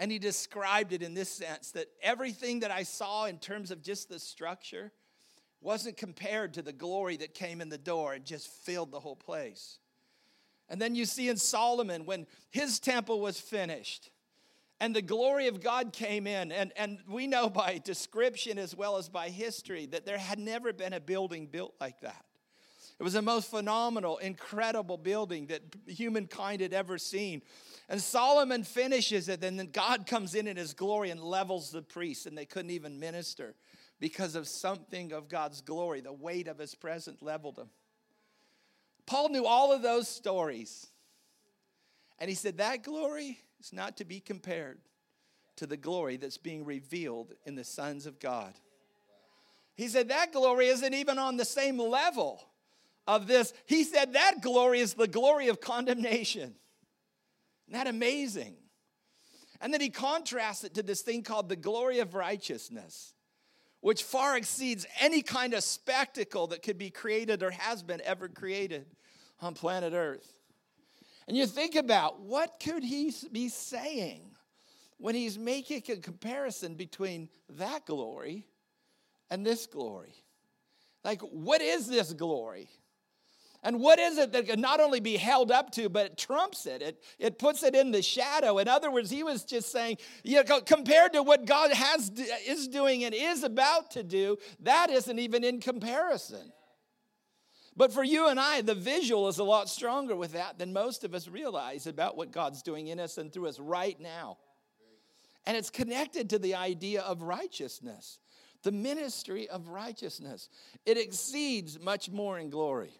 And 0.00 0.10
he 0.10 0.18
described 0.18 0.94
it 0.94 1.02
in 1.02 1.12
this 1.12 1.28
sense 1.28 1.72
that 1.72 1.88
everything 2.02 2.60
that 2.60 2.70
I 2.70 2.84
saw 2.84 3.26
in 3.26 3.36
terms 3.36 3.70
of 3.70 3.82
just 3.82 4.08
the 4.08 4.18
structure 4.18 4.92
wasn't 5.60 5.98
compared 5.98 6.54
to 6.54 6.62
the 6.62 6.72
glory 6.72 7.18
that 7.18 7.34
came 7.34 7.60
in 7.60 7.68
the 7.68 7.76
door 7.76 8.14
and 8.14 8.24
just 8.24 8.48
filled 8.48 8.92
the 8.92 9.00
whole 9.00 9.14
place. 9.14 9.78
And 10.70 10.80
then 10.80 10.94
you 10.94 11.04
see 11.04 11.28
in 11.28 11.36
Solomon 11.36 12.06
when 12.06 12.26
his 12.48 12.80
temple 12.80 13.20
was 13.20 13.38
finished 13.38 14.10
and 14.80 14.96
the 14.96 15.02
glory 15.02 15.48
of 15.48 15.60
God 15.60 15.92
came 15.92 16.26
in. 16.26 16.50
And, 16.50 16.72
and 16.76 17.00
we 17.06 17.26
know 17.26 17.50
by 17.50 17.76
description 17.84 18.58
as 18.58 18.74
well 18.74 18.96
as 18.96 19.10
by 19.10 19.28
history 19.28 19.84
that 19.86 20.06
there 20.06 20.16
had 20.16 20.38
never 20.38 20.72
been 20.72 20.94
a 20.94 21.00
building 21.00 21.44
built 21.44 21.74
like 21.78 22.00
that. 22.00 22.24
It 23.00 23.02
was 23.02 23.14
the 23.14 23.22
most 23.22 23.50
phenomenal, 23.50 24.18
incredible 24.18 24.98
building 24.98 25.46
that 25.46 25.62
humankind 25.86 26.60
had 26.60 26.74
ever 26.74 26.98
seen. 26.98 27.40
And 27.88 27.98
Solomon 27.98 28.62
finishes 28.62 29.30
it, 29.30 29.42
and 29.42 29.58
then 29.58 29.70
God 29.72 30.06
comes 30.06 30.34
in 30.34 30.46
in 30.46 30.58
his 30.58 30.74
glory 30.74 31.08
and 31.08 31.18
levels 31.18 31.70
the 31.70 31.80
priests, 31.80 32.26
and 32.26 32.36
they 32.36 32.44
couldn't 32.44 32.72
even 32.72 33.00
minister 33.00 33.54
because 34.00 34.34
of 34.34 34.46
something 34.46 35.14
of 35.14 35.30
God's 35.30 35.62
glory. 35.62 36.02
The 36.02 36.12
weight 36.12 36.46
of 36.46 36.58
his 36.58 36.74
presence 36.74 37.22
leveled 37.22 37.56
them. 37.56 37.70
Paul 39.06 39.30
knew 39.30 39.46
all 39.46 39.72
of 39.72 39.80
those 39.80 40.06
stories. 40.06 40.86
And 42.18 42.28
he 42.28 42.36
said, 42.36 42.58
That 42.58 42.82
glory 42.82 43.38
is 43.60 43.72
not 43.72 43.96
to 43.96 44.04
be 44.04 44.20
compared 44.20 44.78
to 45.56 45.66
the 45.66 45.78
glory 45.78 46.18
that's 46.18 46.36
being 46.36 46.66
revealed 46.66 47.32
in 47.46 47.54
the 47.54 47.64
sons 47.64 48.04
of 48.04 48.20
God. 48.20 48.52
He 49.74 49.88
said, 49.88 50.10
That 50.10 50.34
glory 50.34 50.66
isn't 50.66 50.92
even 50.92 51.18
on 51.18 51.38
the 51.38 51.46
same 51.46 51.78
level 51.78 52.44
of 53.06 53.26
this. 53.26 53.52
He 53.66 53.84
said, 53.84 54.12
That 54.12 54.40
glory 54.40 54.80
is 54.80 54.94
the 54.94 55.08
glory 55.08 55.48
of 55.48 55.60
condemnation. 55.60 56.54
Isn't 57.68 57.84
that 57.84 57.86
amazing? 57.86 58.56
And 59.60 59.72
then 59.72 59.80
he 59.80 59.90
contrasts 59.90 60.64
it 60.64 60.74
to 60.74 60.82
this 60.82 61.02
thing 61.02 61.22
called 61.22 61.48
the 61.48 61.56
glory 61.56 61.98
of 61.98 62.14
righteousness, 62.14 63.12
which 63.80 64.02
far 64.02 64.36
exceeds 64.36 64.86
any 64.98 65.22
kind 65.22 65.52
of 65.52 65.62
spectacle 65.62 66.46
that 66.48 66.62
could 66.62 66.78
be 66.78 66.90
created 66.90 67.42
or 67.42 67.50
has 67.50 67.82
been 67.82 68.00
ever 68.04 68.28
created 68.28 68.86
on 69.40 69.54
planet 69.54 69.92
Earth. 69.92 70.32
And 71.28 71.36
you 71.36 71.46
think 71.46 71.76
about 71.76 72.20
what 72.20 72.58
could 72.58 72.82
he 72.82 73.12
be 73.30 73.48
saying 73.48 74.22
when 74.96 75.14
he's 75.14 75.38
making 75.38 75.82
a 75.88 75.96
comparison 75.96 76.74
between 76.74 77.28
that 77.50 77.86
glory 77.86 78.46
and 79.30 79.46
this 79.46 79.66
glory? 79.66 80.14
Like, 81.04 81.20
what 81.20 81.60
is 81.60 81.86
this 81.86 82.12
glory? 82.12 82.68
And 83.62 83.78
what 83.78 83.98
is 83.98 84.16
it 84.16 84.32
that 84.32 84.46
can 84.46 84.60
not 84.60 84.80
only 84.80 85.00
be 85.00 85.18
held 85.18 85.50
up 85.50 85.70
to, 85.72 85.90
but 85.90 86.06
it 86.06 86.16
trumps 86.16 86.64
it? 86.64 86.80
It, 86.80 87.02
it 87.18 87.38
puts 87.38 87.62
it 87.62 87.74
in 87.74 87.90
the 87.90 88.00
shadow. 88.00 88.58
In 88.58 88.68
other 88.68 88.90
words, 88.90 89.10
he 89.10 89.22
was 89.22 89.44
just 89.44 89.70
saying, 89.70 89.98
you 90.24 90.42
know, 90.42 90.60
compared 90.62 91.12
to 91.12 91.22
what 91.22 91.44
God 91.44 91.70
has 91.70 92.10
is 92.46 92.68
doing 92.68 93.04
and 93.04 93.14
is 93.14 93.42
about 93.42 93.90
to 93.92 94.02
do, 94.02 94.38
that 94.60 94.88
isn't 94.90 95.18
even 95.18 95.44
in 95.44 95.60
comparison. 95.60 96.52
But 97.76 97.92
for 97.92 98.02
you 98.02 98.28
and 98.28 98.40
I, 98.40 98.62
the 98.62 98.74
visual 98.74 99.28
is 99.28 99.38
a 99.38 99.44
lot 99.44 99.68
stronger 99.68 100.16
with 100.16 100.32
that 100.32 100.58
than 100.58 100.72
most 100.72 101.04
of 101.04 101.14
us 101.14 101.28
realize 101.28 101.86
about 101.86 102.16
what 102.16 102.32
God's 102.32 102.62
doing 102.62 102.88
in 102.88 102.98
us 102.98 103.18
and 103.18 103.32
through 103.32 103.48
us 103.48 103.60
right 103.60 103.98
now. 104.00 104.38
And 105.46 105.56
it's 105.56 105.70
connected 105.70 106.30
to 106.30 106.38
the 106.38 106.54
idea 106.54 107.02
of 107.02 107.22
righteousness, 107.22 108.20
the 108.62 108.72
ministry 108.72 109.48
of 109.48 109.68
righteousness. 109.68 110.48
It 110.84 110.98
exceeds 110.98 111.78
much 111.78 112.10
more 112.10 112.38
in 112.38 112.50
glory. 112.50 112.92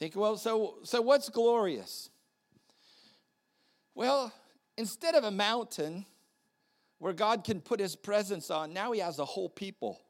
Think, 0.00 0.16
well, 0.16 0.38
so, 0.38 0.78
so 0.82 1.02
what's 1.02 1.28
glorious? 1.28 2.08
Well, 3.94 4.32
instead 4.78 5.14
of 5.14 5.24
a 5.24 5.30
mountain 5.30 6.06
where 6.98 7.12
God 7.12 7.44
can 7.44 7.60
put 7.60 7.80
his 7.80 7.96
presence 7.96 8.50
on, 8.50 8.72
now 8.72 8.92
he 8.92 9.00
has 9.00 9.18
a 9.18 9.26
whole 9.26 9.50
people. 9.50 10.00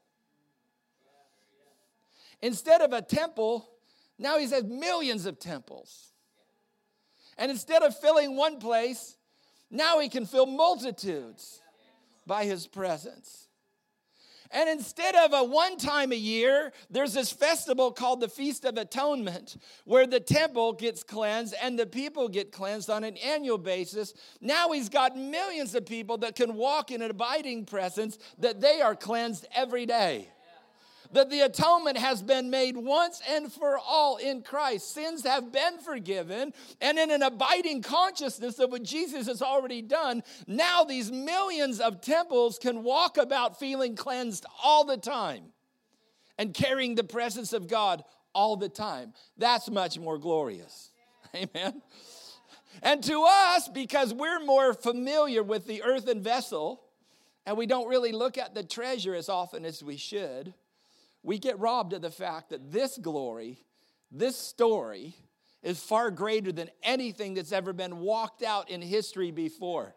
Instead 2.41 2.79
of 2.79 2.93
a 2.93 3.01
temple, 3.01 3.69
now 4.17 4.37
he 4.37 4.49
has 4.49 4.63
millions 4.63 5.25
of 5.25 5.39
temples. 5.39 6.13
And 7.37 7.51
instead 7.51 7.83
of 7.83 7.93
filling 7.99 8.37
one 8.37 8.59
place, 8.59 9.17
now 9.69 9.99
he 9.99 10.07
can 10.07 10.25
fill 10.25 10.45
multitudes 10.45 11.61
by 12.25 12.45
his 12.45 12.65
presence. 12.65 13.49
And 14.53 14.69
instead 14.69 15.15
of 15.15 15.33
a 15.33 15.43
one 15.43 15.77
time 15.77 16.11
a 16.11 16.15
year, 16.15 16.73
there's 16.89 17.13
this 17.13 17.31
festival 17.31 17.91
called 17.91 18.19
the 18.19 18.27
Feast 18.27 18.65
of 18.65 18.77
Atonement, 18.77 19.57
where 19.85 20.05
the 20.05 20.19
temple 20.19 20.73
gets 20.73 21.03
cleansed 21.03 21.55
and 21.61 21.77
the 21.77 21.85
people 21.85 22.27
get 22.27 22.51
cleansed 22.51 22.89
on 22.89 23.03
an 23.03 23.17
annual 23.17 23.57
basis. 23.57 24.13
Now 24.41 24.71
he's 24.71 24.89
got 24.89 25.17
millions 25.17 25.75
of 25.75 25.85
people 25.85 26.17
that 26.19 26.35
can 26.35 26.55
walk 26.55 26.91
in 26.91 27.01
an 27.01 27.11
abiding 27.11 27.65
presence 27.65 28.17
that 28.39 28.61
they 28.61 28.81
are 28.81 28.95
cleansed 28.95 29.47
every 29.55 29.85
day 29.85 30.27
that 31.13 31.29
the 31.29 31.41
atonement 31.41 31.97
has 31.97 32.21
been 32.21 32.49
made 32.49 32.77
once 32.77 33.21
and 33.29 33.51
for 33.51 33.77
all 33.77 34.17
in 34.17 34.41
Christ. 34.41 34.93
Sins 34.93 35.23
have 35.23 35.51
been 35.51 35.79
forgiven, 35.79 36.53
and 36.79 36.97
in 36.97 37.11
an 37.11 37.21
abiding 37.21 37.81
consciousness 37.81 38.59
of 38.59 38.71
what 38.71 38.83
Jesus 38.83 39.27
has 39.27 39.41
already 39.41 39.81
done, 39.81 40.23
now 40.47 40.83
these 40.83 41.11
millions 41.11 41.79
of 41.79 42.01
temples 42.01 42.57
can 42.57 42.83
walk 42.83 43.17
about 43.17 43.59
feeling 43.59 43.95
cleansed 43.95 44.45
all 44.63 44.85
the 44.85 44.97
time 44.97 45.43
and 46.37 46.53
carrying 46.53 46.95
the 46.95 47.03
presence 47.03 47.53
of 47.53 47.67
God 47.67 48.03
all 48.33 48.55
the 48.55 48.69
time. 48.69 49.13
That's 49.37 49.69
much 49.69 49.99
more 49.99 50.17
glorious. 50.17 50.91
Amen. 51.35 51.81
And 52.81 53.03
to 53.03 53.25
us, 53.27 53.67
because 53.67 54.13
we're 54.13 54.39
more 54.39 54.73
familiar 54.73 55.43
with 55.43 55.67
the 55.67 55.83
earthen 55.83 56.21
vessel, 56.21 56.81
and 57.45 57.57
we 57.57 57.65
don't 57.65 57.87
really 57.87 58.11
look 58.11 58.37
at 58.37 58.53
the 58.53 58.63
treasure 58.63 59.15
as 59.15 59.29
often 59.29 59.65
as 59.65 59.83
we 59.83 59.97
should, 59.97 60.53
we 61.23 61.39
get 61.39 61.59
robbed 61.59 61.93
of 61.93 62.01
the 62.01 62.11
fact 62.11 62.49
that 62.49 62.71
this 62.71 62.97
glory, 62.97 63.59
this 64.11 64.37
story, 64.37 65.15
is 65.61 65.79
far 65.79 66.09
greater 66.09 66.51
than 66.51 66.69
anything 66.81 67.35
that's 67.35 67.51
ever 67.51 67.73
been 67.73 67.99
walked 67.99 68.41
out 68.41 68.69
in 68.69 68.81
history 68.81 69.31
before. 69.31 69.95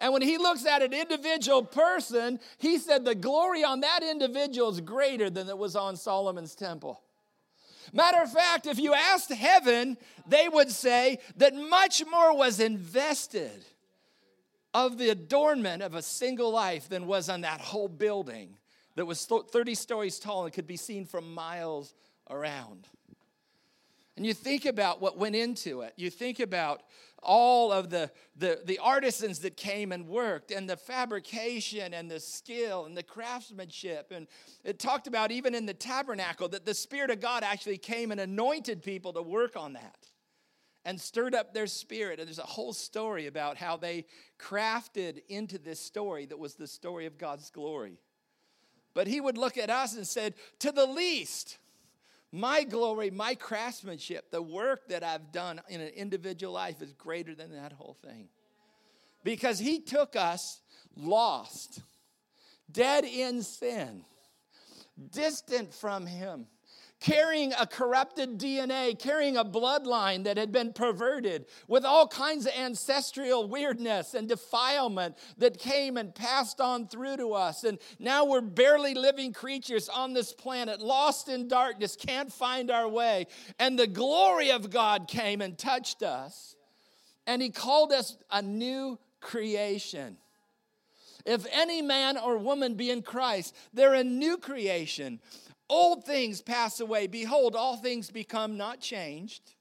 And 0.00 0.12
when 0.12 0.22
he 0.22 0.38
looks 0.38 0.66
at 0.66 0.82
an 0.82 0.92
individual 0.92 1.62
person, 1.62 2.40
he 2.58 2.78
said 2.78 3.04
the 3.04 3.14
glory 3.14 3.62
on 3.62 3.80
that 3.80 4.02
individual 4.02 4.70
is 4.70 4.80
greater 4.80 5.30
than 5.30 5.48
it 5.48 5.56
was 5.56 5.76
on 5.76 5.96
Solomon's 5.96 6.54
temple. 6.54 7.02
Matter 7.92 8.22
of 8.22 8.32
fact, 8.32 8.66
if 8.66 8.78
you 8.78 8.94
asked 8.94 9.30
heaven, 9.30 9.96
they 10.26 10.48
would 10.48 10.70
say 10.70 11.18
that 11.36 11.54
much 11.54 12.02
more 12.10 12.36
was 12.36 12.58
invested 12.58 13.64
of 14.72 14.98
the 14.98 15.10
adornment 15.10 15.82
of 15.82 15.94
a 15.94 16.02
single 16.02 16.50
life 16.50 16.88
than 16.88 17.06
was 17.06 17.28
on 17.28 17.42
that 17.42 17.60
whole 17.60 17.86
building 17.86 18.56
that 18.96 19.06
was 19.06 19.26
30 19.26 19.74
stories 19.74 20.18
tall 20.18 20.44
and 20.44 20.52
could 20.52 20.66
be 20.66 20.76
seen 20.76 21.04
from 21.04 21.34
miles 21.34 21.94
around. 22.30 22.88
And 24.16 24.24
you 24.24 24.32
think 24.32 24.64
about 24.64 25.00
what 25.00 25.18
went 25.18 25.34
into 25.34 25.80
it. 25.80 25.92
You 25.96 26.08
think 26.08 26.38
about 26.38 26.82
all 27.20 27.72
of 27.72 27.90
the, 27.90 28.10
the, 28.36 28.60
the 28.64 28.78
artisans 28.78 29.40
that 29.40 29.56
came 29.56 29.90
and 29.90 30.06
worked, 30.06 30.50
and 30.50 30.68
the 30.68 30.76
fabrication, 30.76 31.94
and 31.94 32.10
the 32.10 32.20
skill, 32.20 32.84
and 32.84 32.96
the 32.96 33.02
craftsmanship. 33.02 34.12
And 34.12 34.28
it 34.62 34.78
talked 34.78 35.06
about 35.06 35.32
even 35.32 35.54
in 35.54 35.66
the 35.66 35.74
tabernacle 35.74 36.48
that 36.50 36.66
the 36.66 36.74
Spirit 36.74 37.10
of 37.10 37.20
God 37.20 37.42
actually 37.42 37.78
came 37.78 38.12
and 38.12 38.20
anointed 38.20 38.82
people 38.82 39.12
to 39.14 39.22
work 39.22 39.56
on 39.56 39.72
that 39.72 40.06
and 40.84 41.00
stirred 41.00 41.34
up 41.34 41.54
their 41.54 41.66
spirit. 41.66 42.20
And 42.20 42.28
there's 42.28 42.38
a 42.38 42.42
whole 42.42 42.74
story 42.74 43.26
about 43.26 43.56
how 43.56 43.76
they 43.76 44.04
crafted 44.38 45.22
into 45.28 45.58
this 45.58 45.80
story 45.80 46.26
that 46.26 46.38
was 46.38 46.54
the 46.54 46.66
story 46.66 47.06
of 47.06 47.18
God's 47.18 47.50
glory. 47.50 47.98
But 48.94 49.08
he 49.08 49.20
would 49.20 49.36
look 49.36 49.58
at 49.58 49.70
us 49.70 49.96
and 49.96 50.06
said, 50.06 50.34
To 50.60 50.72
the 50.72 50.86
least, 50.86 51.58
my 52.32 52.62
glory, 52.62 53.10
my 53.10 53.34
craftsmanship, 53.34 54.30
the 54.30 54.42
work 54.42 54.88
that 54.88 55.02
I've 55.02 55.32
done 55.32 55.60
in 55.68 55.80
an 55.80 55.88
individual 55.88 56.52
life 56.52 56.80
is 56.80 56.92
greater 56.92 57.34
than 57.34 57.52
that 57.52 57.72
whole 57.72 57.96
thing. 58.04 58.28
Because 59.24 59.58
he 59.58 59.80
took 59.80 60.16
us 60.16 60.60
lost, 60.96 61.80
dead 62.70 63.04
in 63.04 63.42
sin, 63.42 64.04
distant 65.10 65.74
from 65.74 66.06
him 66.06 66.46
carrying 67.04 67.52
a 67.60 67.66
corrupted 67.66 68.38
DNA, 68.38 68.98
carrying 68.98 69.36
a 69.36 69.44
bloodline 69.44 70.24
that 70.24 70.38
had 70.38 70.50
been 70.50 70.72
perverted 70.72 71.44
with 71.68 71.84
all 71.84 72.08
kinds 72.08 72.46
of 72.46 72.52
ancestral 72.54 73.46
weirdness 73.46 74.14
and 74.14 74.26
defilement 74.26 75.14
that 75.36 75.58
came 75.58 75.98
and 75.98 76.14
passed 76.14 76.62
on 76.62 76.88
through 76.88 77.14
to 77.14 77.34
us. 77.34 77.62
And 77.62 77.78
now 77.98 78.24
we're 78.24 78.40
barely 78.40 78.94
living 78.94 79.34
creatures 79.34 79.90
on 79.90 80.14
this 80.14 80.32
planet, 80.32 80.80
lost 80.80 81.28
in 81.28 81.46
darkness, 81.46 81.94
can't 81.94 82.32
find 82.32 82.70
our 82.70 82.88
way. 82.88 83.26
And 83.58 83.78
the 83.78 83.86
glory 83.86 84.50
of 84.50 84.70
God 84.70 85.06
came 85.06 85.42
and 85.42 85.58
touched 85.58 86.02
us, 86.02 86.56
and 87.26 87.42
He 87.42 87.50
called 87.50 87.92
us 87.92 88.16
a 88.30 88.40
new 88.40 88.98
creation. 89.20 90.16
If 91.26 91.46
any 91.52 91.80
man 91.80 92.18
or 92.18 92.36
woman 92.36 92.74
be 92.74 92.90
in 92.90 93.02
Christ, 93.02 93.54
they're 93.72 93.94
a 93.94 94.04
new 94.04 94.36
creation. 94.36 95.20
Old 95.68 96.04
things 96.04 96.42
pass 96.42 96.80
away. 96.80 97.06
Behold, 97.06 97.56
all 97.56 97.76
things 97.76 98.10
become 98.10 98.56
not 98.56 98.80
changed, 98.80 99.54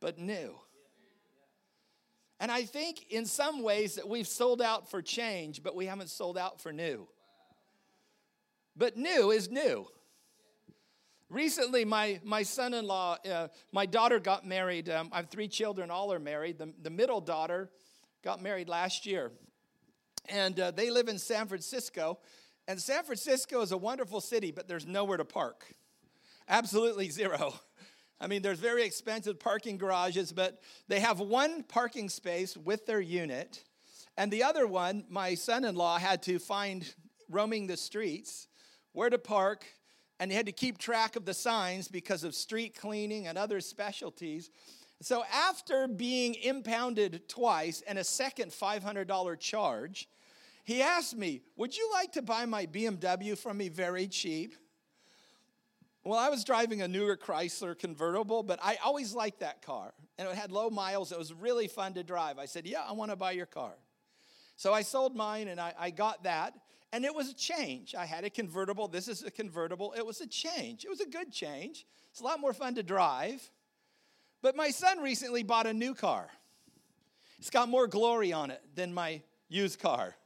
but 0.00 0.18
new. 0.18 0.54
And 2.38 2.52
I 2.52 2.64
think 2.64 3.10
in 3.10 3.24
some 3.24 3.62
ways 3.62 3.94
that 3.94 4.08
we've 4.08 4.28
sold 4.28 4.60
out 4.60 4.90
for 4.90 5.00
change, 5.00 5.62
but 5.62 5.74
we 5.74 5.86
haven't 5.86 6.10
sold 6.10 6.36
out 6.36 6.60
for 6.60 6.72
new. 6.72 7.08
But 8.76 8.98
new 8.98 9.30
is 9.30 9.50
new. 9.50 9.86
Recently, 11.30 11.84
my, 11.84 12.20
my 12.22 12.42
son 12.42 12.74
in 12.74 12.86
law, 12.86 13.16
uh, 13.28 13.48
my 13.72 13.86
daughter 13.86 14.20
got 14.20 14.46
married. 14.46 14.90
Um, 14.90 15.08
I 15.10 15.16
have 15.16 15.28
three 15.28 15.48
children, 15.48 15.90
all 15.90 16.12
are 16.12 16.20
married. 16.20 16.58
The, 16.58 16.72
the 16.82 16.90
middle 16.90 17.20
daughter 17.20 17.70
got 18.22 18.42
married 18.42 18.68
last 18.68 19.06
year. 19.06 19.32
And 20.28 20.58
uh, 20.60 20.70
they 20.72 20.90
live 20.90 21.08
in 21.08 21.18
San 21.18 21.48
Francisco. 21.48 22.18
And 22.68 22.80
San 22.80 23.04
Francisco 23.04 23.60
is 23.60 23.70
a 23.70 23.76
wonderful 23.76 24.20
city, 24.20 24.50
but 24.50 24.66
there's 24.66 24.86
nowhere 24.86 25.16
to 25.16 25.24
park. 25.24 25.74
Absolutely 26.48 27.10
zero. 27.10 27.54
I 28.20 28.26
mean, 28.26 28.42
there's 28.42 28.58
very 28.58 28.84
expensive 28.84 29.38
parking 29.38 29.76
garages, 29.76 30.32
but 30.32 30.60
they 30.88 31.00
have 31.00 31.20
one 31.20 31.62
parking 31.62 32.08
space 32.08 32.56
with 32.56 32.86
their 32.86 33.00
unit. 33.00 33.62
And 34.16 34.32
the 34.32 34.42
other 34.42 34.66
one, 34.66 35.04
my 35.08 35.34
son 35.34 35.64
in 35.64 35.74
law 35.74 35.98
had 35.98 36.22
to 36.22 36.38
find 36.38 36.92
roaming 37.28 37.66
the 37.66 37.76
streets 37.76 38.48
where 38.92 39.10
to 39.10 39.18
park, 39.18 39.66
and 40.18 40.30
he 40.30 40.36
had 40.36 40.46
to 40.46 40.52
keep 40.52 40.78
track 40.78 41.16
of 41.16 41.26
the 41.26 41.34
signs 41.34 41.88
because 41.88 42.24
of 42.24 42.34
street 42.34 42.74
cleaning 42.74 43.26
and 43.26 43.36
other 43.36 43.60
specialties. 43.60 44.50
So, 45.02 45.22
after 45.30 45.86
being 45.86 46.34
impounded 46.36 47.28
twice 47.28 47.82
and 47.86 47.98
a 47.98 48.04
second 48.04 48.50
$500 48.50 49.38
charge, 49.38 50.08
he 50.66 50.82
asked 50.82 51.16
me, 51.16 51.42
Would 51.54 51.76
you 51.76 51.88
like 51.92 52.10
to 52.14 52.22
buy 52.22 52.44
my 52.44 52.66
BMW 52.66 53.38
from 53.38 53.56
me 53.56 53.68
very 53.68 54.08
cheap? 54.08 54.56
Well, 56.02 56.18
I 56.18 56.28
was 56.28 56.42
driving 56.42 56.82
a 56.82 56.88
newer 56.88 57.16
Chrysler 57.16 57.78
convertible, 57.78 58.42
but 58.42 58.58
I 58.60 58.76
always 58.84 59.14
liked 59.14 59.40
that 59.40 59.62
car. 59.62 59.94
And 60.18 60.28
it 60.28 60.34
had 60.34 60.50
low 60.50 60.68
miles. 60.68 61.12
It 61.12 61.18
was 61.18 61.32
really 61.32 61.68
fun 61.68 61.94
to 61.94 62.02
drive. 62.02 62.40
I 62.40 62.46
said, 62.46 62.66
Yeah, 62.66 62.82
I 62.82 62.92
want 62.94 63.12
to 63.12 63.16
buy 63.16 63.30
your 63.30 63.46
car. 63.46 63.74
So 64.56 64.74
I 64.74 64.82
sold 64.82 65.14
mine 65.14 65.46
and 65.46 65.60
I, 65.60 65.72
I 65.78 65.90
got 65.90 66.24
that. 66.24 66.54
And 66.92 67.04
it 67.04 67.14
was 67.14 67.30
a 67.30 67.34
change. 67.34 67.94
I 67.94 68.04
had 68.04 68.24
a 68.24 68.30
convertible. 68.30 68.88
This 68.88 69.06
is 69.06 69.22
a 69.22 69.30
convertible. 69.30 69.94
It 69.96 70.04
was 70.04 70.20
a 70.20 70.26
change. 70.26 70.84
It 70.84 70.88
was 70.88 71.00
a 71.00 71.06
good 71.08 71.30
change. 71.30 71.86
It's 72.10 72.20
a 72.20 72.24
lot 72.24 72.40
more 72.40 72.52
fun 72.52 72.74
to 72.74 72.82
drive. 72.82 73.48
But 74.42 74.56
my 74.56 74.70
son 74.70 74.98
recently 74.98 75.44
bought 75.44 75.68
a 75.68 75.72
new 75.72 75.94
car. 75.94 76.28
It's 77.38 77.50
got 77.50 77.68
more 77.68 77.86
glory 77.86 78.32
on 78.32 78.50
it 78.50 78.62
than 78.74 78.92
my 78.92 79.22
used 79.48 79.78
car. 79.78 80.16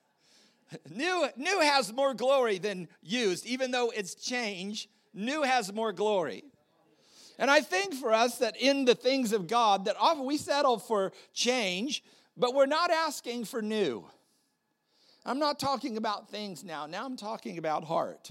New, 0.90 1.28
new 1.36 1.60
has 1.60 1.92
more 1.92 2.14
glory 2.14 2.58
than 2.58 2.88
used, 3.02 3.46
even 3.46 3.70
though 3.70 3.90
it's 3.90 4.14
change. 4.14 4.88
New 5.12 5.42
has 5.42 5.72
more 5.72 5.92
glory. 5.92 6.44
And 7.38 7.50
I 7.50 7.60
think 7.60 7.94
for 7.94 8.12
us 8.12 8.38
that 8.38 8.56
in 8.56 8.84
the 8.84 8.94
things 8.94 9.32
of 9.32 9.46
God, 9.46 9.86
that 9.86 9.96
often 9.98 10.26
we 10.26 10.36
settle 10.36 10.78
for 10.78 11.12
change, 11.32 12.04
but 12.36 12.54
we're 12.54 12.66
not 12.66 12.90
asking 12.90 13.46
for 13.46 13.62
new. 13.62 14.04
I'm 15.24 15.38
not 15.38 15.58
talking 15.58 15.96
about 15.96 16.30
things 16.30 16.62
now. 16.62 16.86
Now 16.86 17.04
I'm 17.04 17.16
talking 17.16 17.58
about 17.58 17.84
heart. 17.84 18.30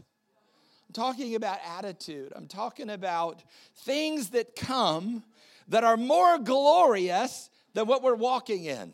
I'm 0.88 0.94
talking 0.94 1.36
about 1.36 1.60
attitude. 1.66 2.34
I'm 2.36 2.48
talking 2.48 2.90
about 2.90 3.44
things 3.78 4.30
that 4.30 4.56
come 4.56 5.24
that 5.68 5.84
are 5.84 5.98
more 5.98 6.40
glorious 6.40 7.50
than 7.74 7.86
what 7.86 8.02
we're 8.02 8.16
walking 8.16 8.66
in. 8.66 8.94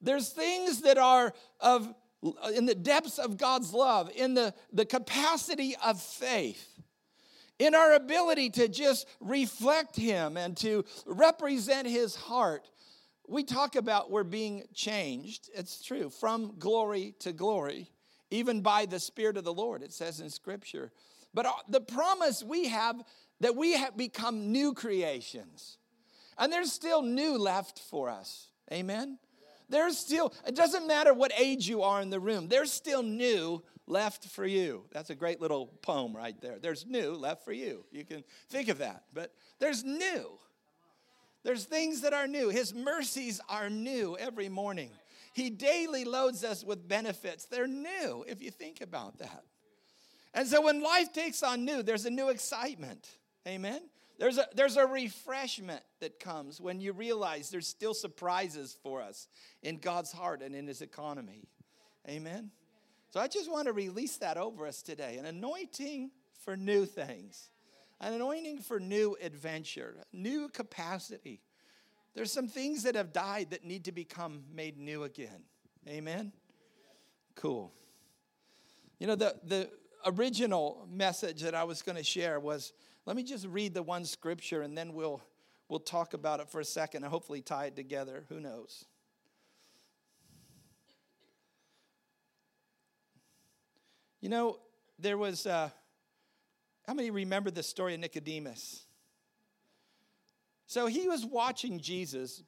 There's 0.00 0.28
things 0.30 0.82
that 0.82 0.98
are 0.98 1.32
of 1.60 1.92
in 2.54 2.66
the 2.66 2.74
depths 2.74 3.18
of 3.18 3.36
God's 3.36 3.72
love, 3.72 4.10
in 4.14 4.34
the, 4.34 4.54
the 4.72 4.84
capacity 4.84 5.74
of 5.84 6.00
faith, 6.00 6.68
in 7.58 7.74
our 7.74 7.94
ability 7.94 8.50
to 8.50 8.68
just 8.68 9.06
reflect 9.20 9.96
Him 9.96 10.36
and 10.36 10.56
to 10.58 10.84
represent 11.06 11.88
His 11.88 12.14
heart. 12.14 12.68
We 13.28 13.44
talk 13.44 13.76
about 13.76 14.10
we're 14.10 14.24
being 14.24 14.64
changed. 14.74 15.50
It's 15.54 15.82
true, 15.82 16.10
from 16.10 16.54
glory 16.58 17.14
to 17.20 17.32
glory, 17.32 17.90
even 18.30 18.60
by 18.60 18.86
the 18.86 19.00
Spirit 19.00 19.36
of 19.36 19.44
the 19.44 19.54
Lord, 19.54 19.82
it 19.82 19.92
says 19.92 20.20
in 20.20 20.30
Scripture. 20.30 20.92
But 21.34 21.46
uh, 21.46 21.52
the 21.68 21.80
promise 21.80 22.42
we 22.42 22.68
have 22.68 23.02
that 23.40 23.56
we 23.56 23.72
have 23.72 23.96
become 23.96 24.52
new 24.52 24.72
creations. 24.72 25.78
And 26.38 26.52
there's 26.52 26.72
still 26.72 27.02
new 27.02 27.36
left 27.36 27.80
for 27.80 28.08
us. 28.08 28.48
Amen? 28.72 29.18
There's 29.72 29.96
still, 29.96 30.34
it 30.46 30.54
doesn't 30.54 30.86
matter 30.86 31.14
what 31.14 31.32
age 31.36 31.66
you 31.66 31.82
are 31.82 32.02
in 32.02 32.10
the 32.10 32.20
room, 32.20 32.46
there's 32.46 32.70
still 32.70 33.02
new 33.02 33.62
left 33.86 34.26
for 34.26 34.44
you. 34.44 34.84
That's 34.92 35.08
a 35.08 35.14
great 35.14 35.40
little 35.40 35.66
poem 35.80 36.14
right 36.14 36.38
there. 36.40 36.58
There's 36.60 36.86
new 36.86 37.14
left 37.14 37.42
for 37.42 37.52
you. 37.52 37.84
You 37.90 38.04
can 38.04 38.22
think 38.50 38.68
of 38.68 38.78
that. 38.78 39.04
But 39.14 39.32
there's 39.58 39.82
new. 39.82 40.38
There's 41.42 41.64
things 41.64 42.02
that 42.02 42.12
are 42.12 42.28
new. 42.28 42.50
His 42.50 42.74
mercies 42.74 43.40
are 43.48 43.70
new 43.70 44.16
every 44.18 44.50
morning. 44.50 44.90
He 45.32 45.48
daily 45.48 46.04
loads 46.04 46.44
us 46.44 46.62
with 46.62 46.86
benefits. 46.86 47.46
They're 47.46 47.66
new, 47.66 48.26
if 48.28 48.42
you 48.42 48.50
think 48.50 48.82
about 48.82 49.18
that. 49.18 49.42
And 50.34 50.46
so 50.46 50.60
when 50.60 50.82
life 50.82 51.14
takes 51.14 51.42
on 51.42 51.64
new, 51.64 51.82
there's 51.82 52.04
a 52.04 52.10
new 52.10 52.28
excitement. 52.28 53.08
Amen? 53.48 53.80
There's 54.22 54.38
a, 54.38 54.46
there's 54.54 54.76
a 54.76 54.86
refreshment 54.86 55.82
that 55.98 56.20
comes 56.20 56.60
when 56.60 56.80
you 56.80 56.92
realize 56.92 57.50
there's 57.50 57.66
still 57.66 57.92
surprises 57.92 58.78
for 58.80 59.02
us 59.02 59.26
in 59.64 59.78
God's 59.78 60.12
heart 60.12 60.42
and 60.42 60.54
in 60.54 60.68
His 60.68 60.80
economy. 60.80 61.48
Amen? 62.08 62.52
So 63.10 63.18
I 63.18 63.26
just 63.26 63.50
want 63.50 63.66
to 63.66 63.72
release 63.72 64.18
that 64.18 64.36
over 64.36 64.64
us 64.64 64.80
today 64.80 65.16
an 65.16 65.26
anointing 65.26 66.12
for 66.44 66.56
new 66.56 66.86
things, 66.86 67.50
an 68.00 68.12
anointing 68.12 68.58
for 68.60 68.78
new 68.78 69.16
adventure, 69.20 69.96
new 70.12 70.48
capacity. 70.48 71.40
There's 72.14 72.30
some 72.30 72.46
things 72.46 72.84
that 72.84 72.94
have 72.94 73.12
died 73.12 73.50
that 73.50 73.64
need 73.64 73.86
to 73.86 73.92
become 73.92 74.44
made 74.54 74.78
new 74.78 75.02
again. 75.02 75.42
Amen? 75.88 76.30
Cool. 77.34 77.72
You 79.00 79.08
know, 79.08 79.16
the, 79.16 79.34
the 79.42 79.68
original 80.06 80.86
message 80.88 81.40
that 81.40 81.56
I 81.56 81.64
was 81.64 81.82
going 81.82 81.96
to 81.96 82.04
share 82.04 82.38
was 82.38 82.72
let 83.06 83.16
me 83.16 83.22
just 83.22 83.46
read 83.46 83.74
the 83.74 83.82
one 83.82 84.04
scripture 84.04 84.62
and 84.62 84.76
then 84.76 84.94
we'll, 84.94 85.20
we'll 85.68 85.80
talk 85.80 86.14
about 86.14 86.40
it 86.40 86.48
for 86.48 86.60
a 86.60 86.64
second 86.64 87.02
and 87.02 87.10
hopefully 87.10 87.40
tie 87.40 87.66
it 87.66 87.76
together. 87.76 88.24
Who 88.28 88.40
knows? 88.40 88.84
You 94.20 94.28
know, 94.28 94.60
there 95.00 95.18
was, 95.18 95.46
uh, 95.46 95.70
how 96.86 96.94
many 96.94 97.10
remember 97.10 97.50
the 97.50 97.62
story 97.64 97.94
of 97.94 98.00
Nicodemus? 98.00 98.86
So 100.66 100.86
he 100.86 101.08
was 101.08 101.26
watching 101.26 101.80
Jesus 101.80 102.42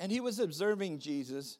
and 0.00 0.10
he 0.10 0.20
was 0.20 0.40
observing 0.40 0.98
Jesus. 0.98 1.58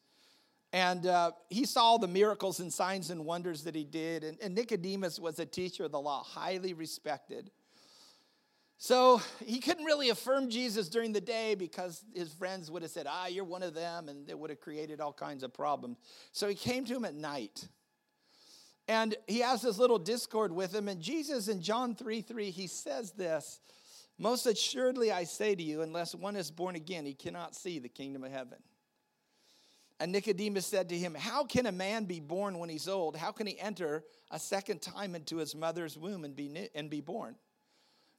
And 0.73 1.07
uh, 1.07 1.33
he 1.51 1.67
saw 1.67 1.99
the 1.99 2.09
miracles 2.09 2.59
and 2.59 2.73
signs 2.73 3.11
and 3.11 3.27
wonders 3.27 3.65
that 3.65 3.75
he 3.75 3.85
did. 3.85 4.25
And, 4.25 4.39
and 4.41 4.55
Nicodemus 4.55 5.21
was 5.21 5.39
a 5.39 5.45
teacher 5.45 5.85
of 5.85 5.93
the 5.93 6.01
law, 6.01 6.25
highly 6.25 6.73
respected. 6.73 7.51
So 8.83 9.23
he 9.47 9.61
couldn't 9.61 9.85
really 9.85 10.09
affirm 10.09 10.51
Jesus 10.51 10.89
during 10.89 11.13
the 11.13 11.21
day 11.21 11.55
because 11.55 12.05
his 12.17 12.33
friends 12.33 12.69
would 12.69 12.83
have 12.83 12.91
said, 12.91 13.07
Ah, 13.09 13.29
you're 13.29 13.45
one 13.45 13.63
of 13.63 13.75
them, 13.75 14.09
and 14.09 14.29
it 14.29 14.37
would 14.37 14.51
have 14.51 14.59
created 14.59 15.01
all 15.01 15.13
kinds 15.13 15.45
of 15.45 15.55
problems. 15.55 15.99
So 16.33 16.49
he 16.49 16.57
came 16.57 16.85
to 16.87 16.97
him 16.97 17.05
at 17.05 17.15
night. 17.15 17.69
And 18.89 19.15
he 19.29 19.39
has 19.39 19.63
this 19.63 19.79
little 19.79 20.01
discord 20.01 20.51
with 20.51 20.75
him. 20.75 20.89
And 20.89 21.01
Jesus 21.01 21.47
in 21.47 21.63
John 21.63 21.95
3 21.95 22.23
3, 22.23 22.51
he 22.51 22.67
says 22.67 23.13
this 23.13 23.61
Most 24.19 24.47
assuredly 24.47 25.13
I 25.13 25.25
say 25.25 25.55
to 25.55 25.63
you, 25.63 25.83
unless 25.83 26.13
one 26.13 26.35
is 26.35 26.51
born 26.51 26.75
again, 26.75 27.07
he 27.07 27.15
cannot 27.15 27.55
see 27.55 27.79
the 27.79 27.89
kingdom 27.89 28.25
of 28.25 28.33
heaven. 28.33 28.59
And 30.01 30.11
Nicodemus 30.11 30.67
said 30.67 30.89
to 30.89 30.99
him, 30.99 31.15
How 31.15 31.45
can 31.45 31.67
a 31.67 31.73
man 31.73 32.07
be 32.07 32.19
born 32.19 32.59
when 32.59 32.69
he's 32.69 32.89
old? 32.89 33.15
How 33.15 33.31
can 33.31 33.47
he 33.47 33.57
enter 33.61 34.03
a 34.33 34.41
second 34.41 34.83
time 34.83 35.15
into 35.15 35.37
his 35.37 35.55
mother's 35.55 35.97
womb 35.97 36.25
and 36.25 36.35
be, 36.35 36.69
and 36.75 36.91
be 36.91 37.01
born? 37.01 37.37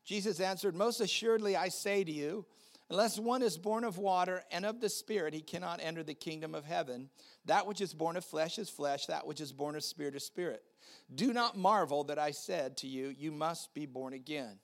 Jesus 0.04 0.40
answered, 0.40 0.76
Most 0.76 1.00
assuredly 1.00 1.56
I 1.56 1.70
say 1.70 2.04
to 2.04 2.12
you, 2.12 2.46
unless 2.90 3.18
one 3.18 3.42
is 3.42 3.58
born 3.58 3.84
of 3.84 3.98
water 3.98 4.44
and 4.52 4.66
of 4.66 4.82
the 4.82 4.90
Spirit, 4.90 5.34
he 5.34 5.42
cannot 5.42 5.80
enter 5.82 6.04
the 6.04 6.14
kingdom 6.14 6.54
of 6.54 6.66
heaven. 6.66 7.10
That 7.46 7.68
which 7.68 7.82
is 7.82 7.94
born 7.94 8.18
of 8.18 8.26
flesh 8.26 8.60
is 8.60 8.70
flesh, 8.70 9.06
that 9.08 9.26
which 9.26 9.42
is 9.42 9.54
born 9.54 9.76
of 9.76 9.84
spirit 9.84 10.16
is 10.16 10.26
spirit. 10.26 10.64
Do 11.14 11.34
not 11.34 11.58
marvel 11.58 12.04
that 12.06 12.20
I 12.20 12.32
said 12.32 12.78
to 12.78 12.88
you, 12.88 13.14
You 13.18 13.32
must 13.32 13.74
be 13.74 13.86
born 13.86 14.14
again. 14.14 14.60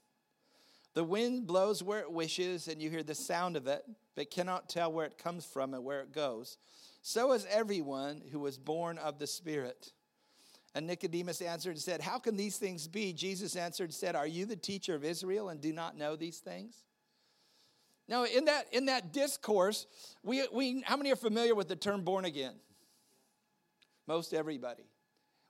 The 0.94 1.04
wind 1.04 1.46
blows 1.46 1.84
where 1.84 2.00
it 2.00 2.12
wishes, 2.12 2.68
and 2.68 2.82
you 2.82 2.90
hear 2.90 3.04
the 3.04 3.16
sound 3.16 3.56
of 3.56 3.68
it, 3.68 3.84
but 4.16 4.32
cannot 4.32 4.70
tell 4.70 4.92
where 4.92 5.06
it 5.06 5.18
comes 5.18 5.46
from 5.46 5.74
and 5.74 5.84
where 5.84 6.02
it 6.02 6.14
goes. 6.14 6.58
So 7.02 7.32
is 7.34 7.46
everyone 7.50 8.22
who 8.32 8.40
was 8.40 8.58
born 8.58 8.98
of 8.98 9.20
the 9.20 9.28
Spirit. 9.28 9.94
And 10.80 10.88
Nicodemus 10.88 11.42
answered 11.42 11.72
and 11.72 11.80
said, 11.82 12.00
How 12.00 12.20
can 12.20 12.38
these 12.38 12.56
things 12.56 12.88
be? 12.88 13.12
Jesus 13.12 13.58
answered 13.58 13.84
and 13.90 13.94
said, 13.94 14.16
Are 14.16 14.26
you 14.26 14.46
the 14.46 14.56
teacher 14.56 14.96
of 14.96 15.04
Israel 15.04 15.50
and 15.50 15.60
do 15.60 15.74
not 15.74 15.98
know 15.98 16.16
these 16.16 16.38
things? 16.38 16.86
Now, 18.08 18.24
in 18.24 18.46
that, 18.46 18.68
in 18.72 18.86
that 18.86 19.12
discourse, 19.12 19.88
we, 20.24 20.48
we, 20.54 20.82
how 20.86 20.96
many 20.96 21.12
are 21.12 21.18
familiar 21.18 21.54
with 21.54 21.68
the 21.68 21.76
term 21.76 22.06
born 22.06 22.24
again? 22.24 22.54
Most 24.08 24.34
everybody. 24.34 24.86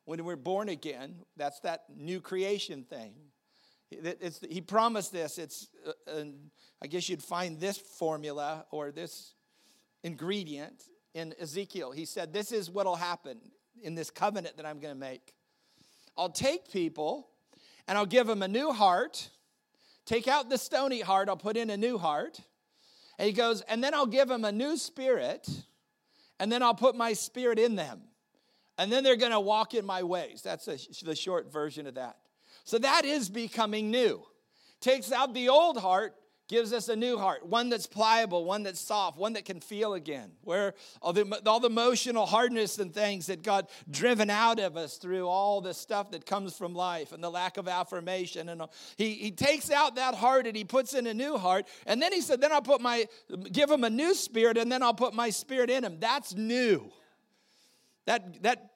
When 0.06 0.26
we're 0.26 0.36
born 0.36 0.68
again, 0.68 1.13
that's 1.38 1.60
that 1.60 1.84
new 1.96 2.22
creation 2.22 2.84
thing. 2.84 3.13
It's, 3.92 4.39
he 4.50 4.62
promised 4.62 5.13
this. 5.13 5.38
It's, 5.38 5.68
uh, 6.12 6.24
I 6.82 6.88
guess 6.88 7.08
you'd 7.08 7.22
find 7.22 7.60
this 7.60 7.78
formula 7.78 8.65
or 8.72 8.89
this 8.89 9.36
ingredient 10.02 10.86
in 11.13 11.36
Ezekiel. 11.39 11.92
He 11.92 12.06
said, 12.06 12.34
This 12.34 12.52
is 12.52 12.72
what 12.72 12.88
will 12.88 12.96
happen 12.96 13.38
in 13.84 13.96
this 13.96 14.10
covenant 14.10 14.58
that 14.58 14.65
I'm 14.65 14.80
going 14.80 14.94
to 14.94 15.00
make. 15.00 15.34
I'll 16.18 16.30
take 16.30 16.72
people 16.72 17.30
and 17.88 17.98
I'll 17.98 18.06
give 18.06 18.28
them 18.28 18.44
a 18.44 18.48
new 18.48 18.72
heart. 18.72 19.30
Take 20.06 20.28
out 20.28 20.50
the 20.50 20.58
stony 20.58 21.02
heart, 21.02 21.30
I'll 21.30 21.38
put 21.38 21.58
in 21.58 21.70
a 21.70 21.78
new 21.78 21.98
heart. 21.98 22.39
And 23.18 23.28
he 23.28 23.34
goes, 23.34 23.62
and 23.62 23.84
then 23.84 23.94
I'll 23.94 24.06
give 24.06 24.28
them 24.28 24.46
a 24.46 24.52
new 24.52 24.78
spirit, 24.78 25.48
and 26.39 26.52
then 26.52 26.63
I'll 26.63 26.74
put 26.74 26.96
my 26.96 27.13
spirit 27.13 27.60
in 27.60 27.76
them. 27.76 28.02
And 28.78 28.92
then 28.92 29.04
they're 29.04 29.18
going 29.18 29.34
to 29.34 29.42
walk 29.42 29.74
in 29.74 29.86
my 29.86 30.04
ways. 30.04 30.42
That's 30.42 30.68
a, 30.70 30.78
the 31.04 31.15
short 31.15 31.52
version 31.52 31.86
of 31.86 31.96
that. 31.96 32.15
So 32.63 32.78
that 32.80 33.04
is 33.04 33.30
becoming 33.30 33.92
new. 33.92 34.24
Takes 34.80 35.12
out 35.12 35.34
the 35.34 35.50
old 35.50 35.78
heart, 35.78 36.15
gives 36.50 36.74
us 36.74 36.90
a 36.90 36.96
new 36.96 37.18
heart, 37.18 37.46
one 37.46 37.70
that's 37.70 37.86
pliable, 37.86 38.44
one 38.44 38.64
that's 38.64 38.82
soft, 38.82 39.18
one 39.18 39.34
that 39.34 39.46
can 39.46 39.62
feel 39.62 39.94
again. 39.94 40.32
Where 40.44 40.74
all 41.00 41.14
the, 41.14 41.42
all 41.46 41.60
the 41.60 41.70
emotional 41.70 42.26
hardness 42.26 42.80
and 42.80 42.92
things 42.92 43.28
that 43.28 43.44
got 43.44 43.70
driven 43.90 44.32
out 44.32 44.60
of 44.60 44.76
us 44.76 44.98
through 44.98 45.28
all 45.28 45.62
the 45.62 45.76
stuff 45.76 46.10
that 46.12 46.26
comes 46.26 46.58
from 46.58 46.74
life 46.74 47.12
and 47.12 47.24
the 47.24 47.30
lack 47.30 47.58
of 47.58 47.68
affirmation. 47.68 48.50
And 48.50 48.64
he, 48.98 49.14
he 49.14 49.32
takes 49.32 49.72
out 49.72 49.96
that 49.96 50.16
heart 50.16 50.48
and 50.48 50.58
he 50.58 50.66
puts 50.66 50.96
in 50.96 51.06
a 51.06 51.14
new 51.14 51.38
heart. 51.38 51.68
And 51.86 52.02
then 52.02 52.12
he 52.12 52.20
said, 52.20 52.42
Then 52.42 52.52
I'll 52.52 52.64
put 52.64 52.82
my, 52.82 53.06
give 53.52 53.70
him 53.70 53.84
a 53.84 53.90
new 53.90 54.16
spirit, 54.16 54.58
and 54.58 54.72
then 54.72 54.82
I'll 54.82 54.94
put 54.94 55.14
my 55.14 55.30
spirit 55.30 55.70
in 55.70 55.84
him. 55.84 55.98
That's 56.00 56.34
new. 56.34 56.92
That, 58.08 58.42
that 58.42 58.72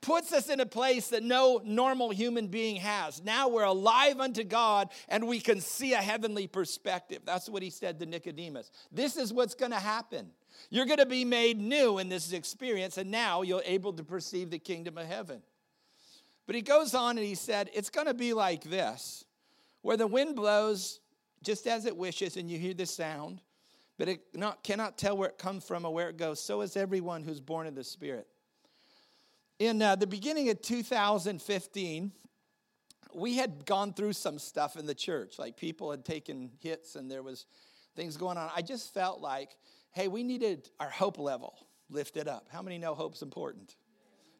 puts 0.00 0.32
us 0.32 0.48
in 0.48 0.60
a 0.60 0.66
place 0.66 1.08
that 1.08 1.22
no 1.22 1.60
normal 1.64 2.10
human 2.10 2.48
being 2.48 2.76
has. 2.76 3.22
Now 3.22 3.48
we're 3.48 3.64
alive 3.64 4.20
unto 4.20 4.44
God 4.44 4.90
and 5.08 5.26
we 5.26 5.40
can 5.40 5.60
see 5.60 5.92
a 5.94 5.98
heavenly 5.98 6.46
perspective. 6.46 7.20
That's 7.24 7.48
what 7.48 7.62
he 7.62 7.70
said 7.70 7.98
to 8.00 8.06
Nicodemus. 8.06 8.70
This 8.90 9.16
is 9.16 9.32
what's 9.32 9.54
going 9.54 9.72
to 9.72 9.78
happen. 9.78 10.30
You're 10.70 10.86
going 10.86 10.98
to 10.98 11.06
be 11.06 11.24
made 11.24 11.58
new 11.58 11.98
in 11.98 12.08
this 12.08 12.32
experience, 12.32 12.98
and 12.98 13.10
now 13.10 13.42
you're 13.42 13.62
able 13.64 13.92
to 13.94 14.04
perceive 14.04 14.50
the 14.50 14.58
kingdom 14.58 14.98
of 14.98 15.06
heaven. 15.06 15.42
But 16.46 16.56
he 16.56 16.62
goes 16.62 16.94
on 16.94 17.18
and 17.18 17.26
he 17.26 17.34
said, 17.34 17.70
It's 17.74 17.90
going 17.90 18.06
to 18.06 18.14
be 18.14 18.32
like 18.32 18.64
this, 18.64 19.24
where 19.82 19.96
the 19.96 20.06
wind 20.06 20.36
blows 20.36 21.00
just 21.42 21.66
as 21.66 21.86
it 21.86 21.96
wishes, 21.96 22.36
and 22.36 22.50
you 22.50 22.58
hear 22.58 22.74
the 22.74 22.86
sound, 22.86 23.40
but 23.98 24.08
it 24.08 24.20
not, 24.34 24.62
cannot 24.62 24.96
tell 24.96 25.16
where 25.16 25.28
it 25.28 25.38
comes 25.38 25.64
from 25.64 25.84
or 25.84 25.92
where 25.92 26.08
it 26.08 26.16
goes. 26.16 26.40
So 26.40 26.60
is 26.60 26.76
everyone 26.76 27.22
who's 27.22 27.40
born 27.40 27.66
of 27.66 27.74
the 27.74 27.84
Spirit. 27.84 28.26
In 29.62 29.80
uh, 29.80 29.94
the 29.94 30.08
beginning 30.08 30.48
of 30.48 30.60
2015, 30.60 32.10
we 33.14 33.36
had 33.36 33.64
gone 33.64 33.94
through 33.94 34.14
some 34.14 34.40
stuff 34.40 34.74
in 34.74 34.86
the 34.86 34.94
church. 34.94 35.38
Like 35.38 35.56
people 35.56 35.92
had 35.92 36.04
taken 36.04 36.50
hits 36.58 36.96
and 36.96 37.08
there 37.08 37.22
was 37.22 37.46
things 37.94 38.16
going 38.16 38.38
on. 38.38 38.50
I 38.56 38.62
just 38.62 38.92
felt 38.92 39.20
like, 39.20 39.50
hey, 39.92 40.08
we 40.08 40.24
needed 40.24 40.68
our 40.80 40.90
hope 40.90 41.16
level 41.16 41.54
lifted 41.88 42.26
up. 42.26 42.48
How 42.50 42.60
many 42.60 42.76
know 42.76 42.96
hope's 42.96 43.22
important? 43.22 43.76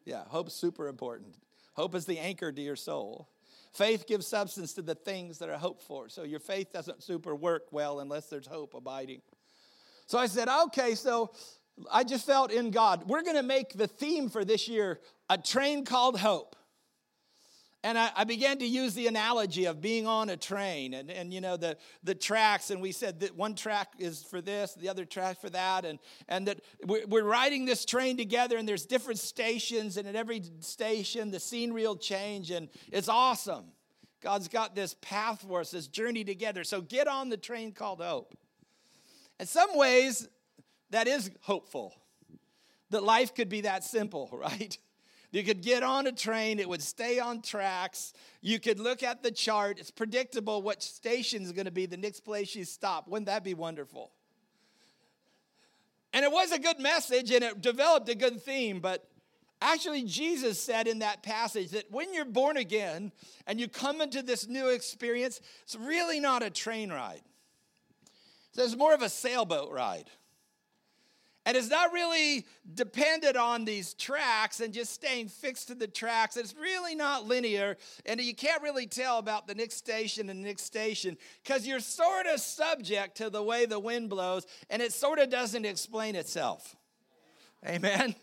Yeah, 0.03 0.23
hope's 0.27 0.55
super 0.55 0.89
important. 0.89 1.37
Hope 1.71 1.95
is 1.95 2.05
the 2.05 2.19
anchor 2.19 2.51
to 2.51 2.61
your 2.61 2.75
soul. 2.75 3.29
Faith 3.71 4.05
gives 4.05 4.27
substance 4.27 4.73
to 4.73 4.81
the 4.81 4.93
things 4.93 5.39
that 5.39 5.47
are 5.47 5.57
hoped 5.57 5.83
for. 5.83 6.09
So 6.09 6.23
your 6.23 6.41
faith 6.41 6.73
doesn't 6.73 7.01
super 7.01 7.33
work 7.33 7.67
well 7.71 8.01
unless 8.01 8.25
there's 8.25 8.47
hope 8.47 8.73
abiding. 8.73 9.21
So 10.05 10.17
I 10.17 10.25
said, 10.25 10.49
okay, 10.49 10.95
so 10.95 11.31
I 11.91 12.03
just 12.03 12.25
felt 12.25 12.51
in 12.51 12.71
God, 12.71 13.07
we're 13.07 13.23
going 13.23 13.35
to 13.35 13.43
make 13.43 13.73
the 13.73 13.87
theme 13.87 14.29
for 14.29 14.45
this 14.45 14.67
year 14.67 14.99
a 15.29 15.37
train 15.37 15.85
called 15.85 16.19
hope. 16.19 16.55
And 17.85 17.97
I, 17.97 18.11
I, 18.15 18.23
began 18.23 18.59
to 18.59 18.65
use 18.65 18.93
the 18.93 19.07
analogy 19.07 19.65
of 19.65 19.81
being 19.81 20.07
on 20.07 20.29
a 20.29 20.37
train 20.37 20.93
and, 20.93 21.11
and 21.11 21.33
you 21.33 21.41
know 21.41 21.57
the, 21.57 21.77
the 22.01 22.15
tracks 22.15 22.69
and 22.69 22.81
we 22.81 22.93
said 22.93 23.19
that 23.19 23.35
one 23.35 23.55
track 23.55 23.89
is 23.99 24.23
for 24.23 24.39
this 24.39 24.73
the 24.75 24.87
other 24.87 25.03
track 25.03 25.41
for 25.41 25.49
that 25.49 25.83
and, 25.83 25.99
and 26.29 26.47
that 26.47 26.61
we're, 26.85 27.05
we're 27.07 27.25
riding 27.25 27.65
this 27.65 27.83
train 27.83 28.15
together 28.15 28.55
and 28.55 28.65
there's 28.65 28.85
different 28.85 29.19
stations 29.19 29.97
and 29.97 30.07
at 30.07 30.15
every 30.15 30.41
station 30.61 31.29
the 31.29 31.41
scenery 31.41 31.81
will 31.81 31.97
change 31.97 32.51
and 32.51 32.69
it's 32.89 33.09
awesome. 33.09 33.65
God's 34.21 34.47
got 34.47 34.75
this 34.75 34.95
path 35.01 35.43
for 35.45 35.59
us 35.59 35.71
this 35.71 35.87
journey 35.87 36.23
together. 36.23 36.63
So 36.63 36.79
get 36.79 37.09
on 37.09 37.27
the 37.27 37.35
train 37.35 37.73
called 37.73 38.01
hope. 38.01 38.33
In 39.41 39.45
some 39.45 39.75
ways 39.77 40.29
that 40.93 41.07
is 41.07 41.29
hopeful 41.41 41.93
that 42.89 43.03
life 43.03 43.35
could 43.35 43.49
be 43.49 43.61
that 43.61 43.83
simple 43.83 44.29
right 44.33 44.77
you 45.33 45.43
could 45.43 45.63
get 45.63 45.81
on 45.81 46.05
a 46.05 46.11
train, 46.11 46.59
it 46.59 46.69
would 46.69 46.83
stay 46.83 47.17
on 47.17 47.41
tracks. 47.41 48.13
You 48.41 48.59
could 48.59 48.79
look 48.79 49.01
at 49.01 49.23
the 49.23 49.31
chart, 49.31 49.79
it's 49.79 49.89
predictable 49.89 50.61
what 50.61 50.83
station 50.83 51.41
is 51.41 51.51
going 51.51 51.65
to 51.65 51.71
be 51.71 51.87
the 51.87 51.97
next 51.97 52.19
place 52.19 52.55
you 52.55 52.65
stop. 52.65 53.07
Wouldn't 53.07 53.25
that 53.25 53.43
be 53.43 53.55
wonderful? 53.55 54.11
And 56.13 56.23
it 56.23 56.31
was 56.31 56.51
a 56.51 56.59
good 56.59 56.79
message 56.79 57.31
and 57.31 57.43
it 57.43 57.61
developed 57.61 58.07
a 58.09 58.15
good 58.15 58.43
theme, 58.43 58.79
but 58.79 59.09
actually, 59.59 60.03
Jesus 60.03 60.61
said 60.61 60.87
in 60.87 60.99
that 60.99 61.23
passage 61.23 61.71
that 61.71 61.89
when 61.89 62.13
you're 62.13 62.25
born 62.25 62.55
again 62.55 63.11
and 63.47 63.59
you 63.59 63.67
come 63.67 64.01
into 64.01 64.21
this 64.21 64.47
new 64.47 64.67
experience, 64.69 65.41
it's 65.63 65.75
really 65.75 66.19
not 66.19 66.43
a 66.43 66.51
train 66.51 66.91
ride. 66.91 67.21
It's 68.55 68.77
more 68.77 68.93
of 68.93 69.01
a 69.01 69.09
sailboat 69.09 69.71
ride. 69.71 70.11
And 71.45 71.57
it's 71.57 71.69
not 71.69 71.91
really 71.91 72.45
dependent 72.73 73.35
on 73.35 73.65
these 73.65 73.93
tracks 73.93 74.61
and 74.61 74.73
just 74.73 74.93
staying 74.93 75.27
fixed 75.27 75.67
to 75.67 75.75
the 75.75 75.87
tracks. 75.87 76.37
It's 76.37 76.55
really 76.55 76.95
not 76.95 77.27
linear, 77.27 77.77
and 78.05 78.21
you 78.21 78.33
can't 78.33 78.61
really 78.61 78.87
tell 78.87 79.17
about 79.17 79.47
the 79.47 79.55
next 79.55 79.75
station 79.75 80.29
and 80.29 80.43
the 80.43 80.47
next 80.47 80.63
station 80.63 81.17
because 81.43 81.67
you're 81.67 81.81
sort 81.81 82.27
of 82.27 82.39
subject 82.39 83.17
to 83.17 83.29
the 83.29 83.43
way 83.43 83.65
the 83.65 83.79
wind 83.79 84.09
blows, 84.09 84.45
and 84.69 84.81
it 84.81 84.93
sort 84.93 85.19
of 85.19 85.29
doesn't 85.29 85.65
explain 85.65 86.15
itself. 86.15 86.75
Amen. 87.67 88.15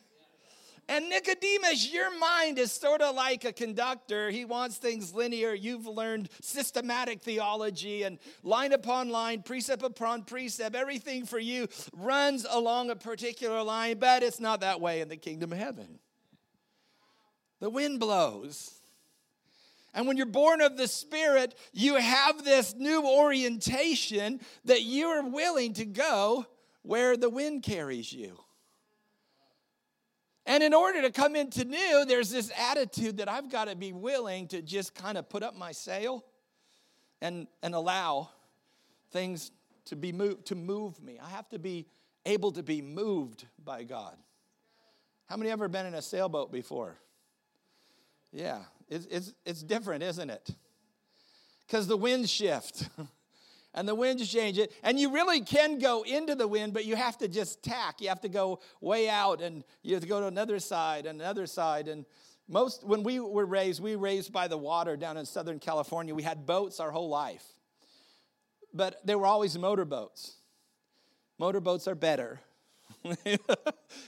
And 0.91 1.09
Nicodemus, 1.09 1.93
your 1.93 2.19
mind 2.19 2.59
is 2.59 2.73
sort 2.73 3.01
of 3.01 3.15
like 3.15 3.45
a 3.45 3.53
conductor. 3.53 4.29
He 4.29 4.45
wants 4.45 4.77
things 4.77 5.15
linear. 5.15 5.55
You've 5.55 5.87
learned 5.87 6.29
systematic 6.43 7.23
theology 7.23 8.03
and 8.03 8.19
line 8.43 8.73
upon 8.73 9.09
line, 9.09 9.45
precept 9.45 9.85
upon 9.85 10.25
precept. 10.25 10.75
Everything 10.75 11.27
for 11.27 11.39
you 11.39 11.69
runs 11.97 12.45
along 12.51 12.91
a 12.91 12.97
particular 12.97 13.63
line, 13.63 14.01
but 14.01 14.25
it's 14.25 14.41
not 14.41 14.63
that 14.63 14.81
way 14.81 15.01
in 15.01 15.09
the 15.09 15.17
kingdom 15.17 15.53
of 15.53 15.59
heaven. 15.59 16.01
The 17.61 17.71
wind 17.71 18.01
blows. 18.01 18.75
And 19.95 20.09
when 20.09 20.17
you're 20.17 20.27
born 20.27 20.61
of 20.61 20.77
the 20.77 20.89
Spirit, 20.89 21.57
you 21.73 21.99
have 21.99 22.45
this 22.45 22.75
new 22.75 23.07
orientation 23.07 24.41
that 24.65 24.83
you're 24.83 25.23
willing 25.23 25.73
to 25.75 25.85
go 25.85 26.47
where 26.83 27.17
the 27.17 27.31
wind 27.31 27.63
carries 27.63 28.13
you. 28.13 28.41
And 30.47 30.63
in 30.63 30.75
order 30.75 31.03
to 31.03 31.11
come 31.11 31.37
into 31.37 31.65
new, 31.65 32.05
there's 32.07 32.31
this 32.31 32.51
attitude 32.59 33.19
that 33.19 33.29
I've 33.29 33.51
got 33.51 33.69
to 33.69 33.77
be 33.77 33.93
willing 33.93 34.49
to 34.49 34.63
just 34.63 34.95
kind 34.95 35.19
of 35.19 35.29
put 35.29 35.43
up 35.43 35.57
my 35.57 35.73
sail 35.73 36.25
and, 37.21 37.47
and 37.63 37.75
allow 37.75 38.31
things 39.11 39.51
to 39.87 39.97
be 39.97 40.13
moved 40.13 40.47
to 40.47 40.55
move 40.55 41.03
me. 41.03 41.19
I 41.23 41.29
have 41.31 41.49
to 41.51 41.59
be 41.59 41.87
able 42.25 42.53
to 42.53 42.63
be 42.63 42.83
moved 42.83 43.47
by 43.63 43.85
God. 43.85 44.17
How 45.27 45.37
many 45.37 45.51
ever 45.51 45.69
been 45.69 45.87
in 45.87 45.95
a 45.95 46.03
sailboat 46.03 46.51
before? 46.51 46.97
Yeah, 48.33 48.61
it's, 48.89 49.07
it's, 49.07 49.35
it's 49.45 49.63
different, 49.63 50.03
isn't 50.03 50.31
it? 50.31 50.51
Because 51.67 51.87
the 51.87 51.97
winds 51.97 52.31
shift. 52.31 52.89
and 53.75 53.89
the 53.89 53.95
winds 53.95 54.29
change 54.29 54.59
it. 54.59 54.73
And 54.83 54.99
you 54.99 55.13
really 55.13 55.41
can 55.41 55.79
go 55.79 56.03
into 56.03 56.35
the 56.35 56.49
wind, 56.49 56.73
but 56.73 56.85
you 56.85 56.97
have 56.97 57.19
to 57.19 57.29
just 57.29 57.63
tack. 57.63 58.01
You 58.01 58.09
have 58.09 58.21
to 58.23 58.29
go 58.29 58.61
way 58.81 59.09
out 59.09 59.41
and 59.41 59.65
you 59.83 59.95
have 59.95 60.03
to 60.03 60.09
go 60.09 60.21
to 60.21 60.27
another 60.27 60.59
side 60.59 61.07
and 61.07 61.21
another 61.21 61.47
side. 61.47 61.89
And 61.89 62.05
most, 62.49 62.85
when 62.85 63.03
we 63.03 63.21
were 63.21 63.47
raised, 63.47 63.83
we 63.83 63.95
were 63.95 64.03
raised 64.03 64.33
by 64.33 64.49
the 64.49 64.59
water 64.59 64.97
down 64.97 65.17
in 65.17 65.25
Southern 65.25 65.59
California. 65.59 66.15
We 66.15 66.23
had 66.25 66.47
boats 66.47 66.81
our 66.81 66.91
whole 66.91 67.09
life, 67.09 67.45
but 68.75 69.05
they 69.07 69.15
were 69.15 69.27
always 69.27 69.57
motorboats. 69.57 70.35
Motorboats 71.39 71.87
are 71.87 71.95
better 71.95 72.41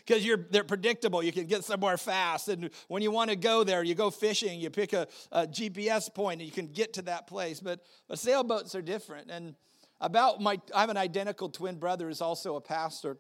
because 0.07 0.24
you're 0.24 0.46
they're 0.50 0.64
predictable. 0.64 1.22
You 1.22 1.33
can 1.33 1.46
get 1.46 1.64
somewhere 1.64 1.96
fast, 1.96 2.48
and 2.48 2.70
when 2.88 3.02
you 3.02 3.11
want 3.11 3.31
to 3.31 3.37
go 3.37 3.64
there, 3.64 3.83
you 3.83 3.94
go 3.94 4.11
fishing. 4.11 4.61
You 4.61 4.70
pick 4.70 4.92
a, 4.92 5.07
a 5.31 5.46
GPS 5.46 6.12
point, 6.12 6.40
and 6.40 6.46
you 6.46 6.52
can 6.52 6.66
get 6.66 6.94
to 6.94 7.02
that 7.02 7.26
place. 7.26 7.61
But 7.61 7.81
but 8.09 8.18
sailboats 8.18 8.74
are 8.74 8.83
different. 8.83 9.31
And 9.31 9.55
about 10.00 10.40
my, 10.40 10.61
I 10.74 10.81
have 10.81 10.90
an 10.90 10.96
identical 10.96 11.48
twin 11.48 11.76
brother 11.76 12.09
who's 12.09 12.20
also 12.20 12.57
a 12.57 12.61
pastor. 12.61 13.16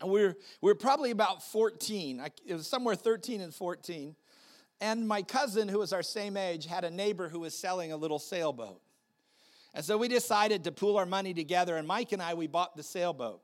And 0.00 0.10
we 0.10 0.22
are 0.22 0.36
we 0.60 0.70
are 0.70 0.76
probably 0.76 1.10
about 1.10 1.42
14. 1.42 2.20
I, 2.20 2.28
it 2.46 2.54
was 2.54 2.66
somewhere 2.66 2.94
13 2.94 3.40
and 3.40 3.54
14. 3.54 4.16
And 4.80 5.06
my 5.06 5.22
cousin, 5.22 5.68
who 5.68 5.78
was 5.78 5.92
our 5.92 6.02
same 6.02 6.38
age, 6.38 6.66
had 6.66 6.84
a 6.84 6.90
neighbor 6.90 7.28
who 7.28 7.40
was 7.40 7.54
selling 7.56 7.92
a 7.92 7.96
little 7.96 8.18
sailboat. 8.18 8.80
And 9.74 9.84
so 9.84 9.98
we 9.98 10.08
decided 10.08 10.64
to 10.64 10.72
pool 10.72 10.96
our 10.96 11.06
money 11.06 11.34
together, 11.34 11.76
and 11.76 11.86
Mike 11.86 12.12
and 12.12 12.20
I, 12.20 12.34
we 12.34 12.46
bought 12.46 12.76
the 12.76 12.82
sailboat. 12.82 13.40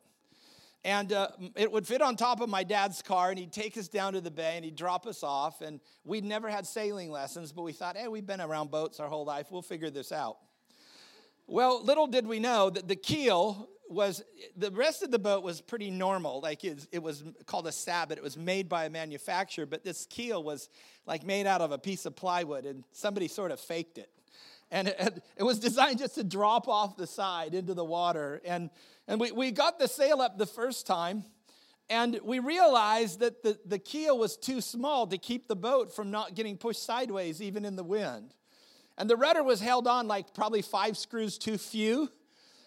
And 0.87 1.13
uh, 1.13 1.31
it 1.57 1.73
would 1.73 1.85
fit 1.85 2.01
on 2.01 2.15
top 2.15 2.41
of 2.41 2.49
my 2.49 2.63
dad's 2.63 3.03
car, 3.03 3.31
and 3.31 3.39
he'd 3.41 3.53
take 3.53 3.77
us 3.77 3.89
down 3.89 4.13
to 4.13 4.21
the 4.21 4.31
bay 4.31 4.53
and 4.55 4.65
he'd 4.65 4.77
drop 4.77 5.05
us 5.05 5.25
off. 5.25 5.61
And 5.61 5.81
we'd 6.05 6.25
never 6.25 6.49
had 6.49 6.65
sailing 6.65 7.11
lessons, 7.11 7.51
but 7.51 7.63
we 7.63 7.73
thought, 7.73 7.97
hey, 7.97 8.07
we've 8.07 8.25
been 8.25 8.41
around 8.41 8.71
boats 8.71 9.01
our 9.01 9.09
whole 9.09 9.25
life. 9.25 9.49
We'll 9.51 9.63
figure 9.63 9.91
this 9.91 10.13
out. 10.13 10.37
Well, 11.49 11.83
little 11.85 12.07
did 12.07 12.25
we 12.25 12.39
know 12.39 12.71
that 12.71 12.87
the 12.87 12.95
keel 12.95 13.69
was, 13.89 14.23
the 14.57 14.71
rest 14.71 15.03
of 15.03 15.11
the 15.11 15.19
boat 15.19 15.43
was 15.43 15.61
pretty 15.61 15.91
normal. 15.91 16.41
Like 16.41 16.63
it, 16.63 16.87
it 16.93 17.03
was 17.03 17.25
called 17.47 17.67
a 17.67 17.73
sabot. 17.73 18.17
It 18.17 18.23
was 18.23 18.37
made 18.37 18.69
by 18.69 18.85
a 18.85 18.91
manufacturer, 18.91 19.67
but 19.67 19.83
this 19.83 20.07
keel 20.07 20.41
was 20.45 20.69
like 21.05 21.27
made 21.27 21.49
out 21.49 21.63
of 21.63 21.73
a 21.73 21.79
piece 21.79 22.07
of 22.07 22.15
plywood, 22.15 22.65
and 22.65 22.85
somebody 22.93 23.27
sort 23.27 23.51
of 23.51 23.59
faked 23.59 23.99
it. 23.99 24.11
And 24.71 24.89
it, 24.89 25.23
it 25.37 25.43
was 25.43 25.59
designed 25.59 25.99
just 25.99 26.15
to 26.17 26.25
drop 26.25 26.69
off 26.69 26.97
the 26.97 27.07
side 27.07 27.55
into 27.55 27.75
the 27.75 27.85
water. 27.85 28.41
And 28.45 28.71
and 29.09 29.21
we, 29.21 29.33
we 29.33 29.51
got 29.51 29.79
the 29.79 29.89
sail 29.89 30.21
up 30.21 30.39
the 30.39 30.47
first 30.47 30.87
time, 30.87 31.25
and 31.89 32.19
we 32.25 32.41
realized 32.41 33.21
that 33.21 33.43
the, 33.43 33.59
the 33.65 33.79
keel 33.79 34.19
was 34.19 34.37
too 34.37 34.61
small 34.61 35.07
to 35.07 35.19
keep 35.19 35.47
the 35.47 35.57
boat 35.57 35.95
from 35.95 36.11
not 36.11 36.35
getting 36.35 36.57
pushed 36.57 36.83
sideways, 36.83 37.41
even 37.41 37.65
in 37.65 37.77
the 37.77 37.85
wind. 37.85 38.35
And 38.99 39.09
the 39.09 39.17
rudder 39.17 39.43
was 39.43 39.61
held 39.61 39.87
on 39.87 40.09
like 40.09 40.35
probably 40.35 40.63
five 40.63 40.97
screws 40.97 41.39
too 41.39 41.59
few. 41.59 42.11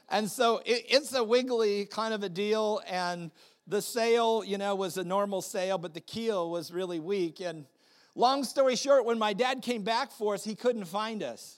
And 0.07 0.29
so 0.29 0.57
it, 0.65 0.85
it's 0.89 1.13
a 1.13 1.23
wiggly 1.23 1.85
kind 1.85 2.13
of 2.13 2.23
a 2.23 2.29
deal. 2.29 2.81
And 2.87 3.31
the 3.67 3.81
sail, 3.81 4.43
you 4.45 4.57
know, 4.57 4.75
was 4.75 4.97
a 4.97 5.03
normal 5.03 5.41
sail, 5.41 5.77
but 5.77 5.93
the 5.93 6.01
keel 6.01 6.49
was 6.49 6.71
really 6.71 6.99
weak. 6.99 7.41
And 7.41 7.65
long 8.15 8.43
story 8.43 8.75
short, 8.75 9.05
when 9.05 9.19
my 9.19 9.33
dad 9.33 9.61
came 9.61 9.83
back 9.83 10.11
for 10.11 10.33
us, 10.35 10.43
he 10.45 10.55
couldn't 10.55 10.85
find 10.85 11.23
us 11.23 11.57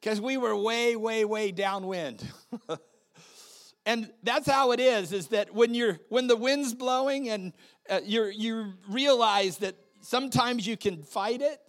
because 0.00 0.20
we 0.20 0.36
were 0.36 0.56
way, 0.56 0.96
way, 0.96 1.24
way 1.24 1.50
downwind. 1.52 2.26
and 3.86 4.10
that's 4.24 4.50
how 4.50 4.72
it 4.72 4.80
is 4.80 5.12
is 5.12 5.28
that 5.28 5.54
when 5.54 5.72
you're 5.72 5.98
when 6.08 6.26
the 6.26 6.36
wind's 6.36 6.74
blowing 6.74 7.30
and 7.30 7.52
uh, 7.88 8.00
you 8.04 8.24
you 8.24 8.72
realize 8.90 9.58
that 9.58 9.76
sometimes 10.02 10.66
you 10.66 10.76
can 10.76 11.02
fight 11.02 11.40
it 11.40 11.60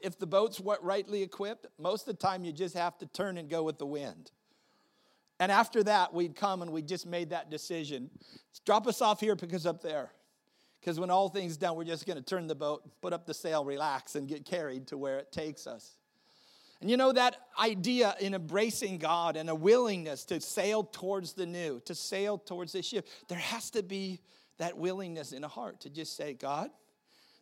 if 0.00 0.18
the 0.18 0.26
boat's 0.26 0.60
what 0.60 0.82
rightly 0.82 1.22
equipped 1.22 1.66
most 1.78 2.08
of 2.08 2.16
the 2.16 2.26
time 2.26 2.44
you 2.44 2.52
just 2.52 2.76
have 2.76 2.96
to 2.98 3.06
turn 3.06 3.36
and 3.36 3.50
go 3.50 3.62
with 3.64 3.78
the 3.78 3.86
wind. 3.86 4.30
And 5.40 5.50
after 5.50 5.82
that 5.82 6.14
we'd 6.14 6.36
come 6.36 6.62
and 6.62 6.70
we 6.70 6.80
just 6.80 7.06
made 7.06 7.30
that 7.30 7.50
decision 7.50 8.08
drop 8.64 8.86
us 8.86 9.02
off 9.02 9.20
here 9.20 9.34
pick 9.34 9.52
us 9.52 9.66
up 9.66 9.82
there. 9.82 10.12
Because 10.80 10.98
when 10.98 11.10
all 11.10 11.28
things 11.28 11.56
done 11.56 11.74
we're 11.74 11.84
just 11.84 12.06
going 12.06 12.16
to 12.18 12.24
turn 12.24 12.46
the 12.46 12.54
boat 12.54 12.88
put 13.00 13.12
up 13.12 13.26
the 13.26 13.34
sail 13.34 13.64
relax 13.64 14.14
and 14.14 14.28
get 14.28 14.44
carried 14.44 14.86
to 14.86 14.96
where 14.96 15.18
it 15.18 15.32
takes 15.32 15.66
us 15.66 15.96
and 16.82 16.90
you 16.90 16.98
know 16.98 17.12
that 17.12 17.36
idea 17.58 18.14
in 18.20 18.34
embracing 18.34 18.98
God 18.98 19.36
and 19.36 19.48
a 19.48 19.54
willingness 19.54 20.24
to 20.26 20.40
sail 20.40 20.82
towards 20.82 21.32
the 21.32 21.46
new, 21.46 21.80
to 21.84 21.94
sail 21.94 22.36
towards 22.36 22.72
this 22.72 22.84
ship, 22.84 23.08
there 23.28 23.38
has 23.38 23.70
to 23.70 23.82
be 23.82 24.20
that 24.58 24.76
willingness 24.76 25.32
in 25.32 25.44
a 25.44 25.48
heart 25.48 25.80
to 25.80 25.90
just 25.90 26.16
say, 26.16 26.34
God, 26.34 26.70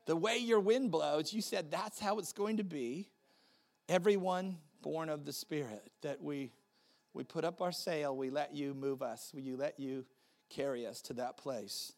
the 0.07 0.15
way 0.15 0.37
your 0.37 0.61
wind 0.61 0.91
blows, 0.91 1.33
you 1.33 1.41
said 1.41 1.71
that's 1.71 1.99
how 1.99 2.19
it's 2.19 2.33
going 2.33 2.59
to 2.59 2.65
be. 2.65 3.09
everyone 3.91 4.57
born 4.83 5.09
of 5.09 5.27
the 5.27 5.33
Spirit, 5.33 5.91
that 6.03 6.23
we, 6.23 6.53
we 7.13 7.25
put 7.25 7.45
up 7.45 7.61
our 7.61 7.73
sail, 7.73 8.17
we 8.17 8.31
let 8.31 8.55
you 8.55 8.73
move 8.73 9.03
us, 9.03 9.33
we 9.35 9.43
let 9.55 9.79
you 9.79 10.07
carry 10.49 10.87
us 10.87 11.03
to 11.03 11.13
that 11.15 11.37
place. 11.37 11.93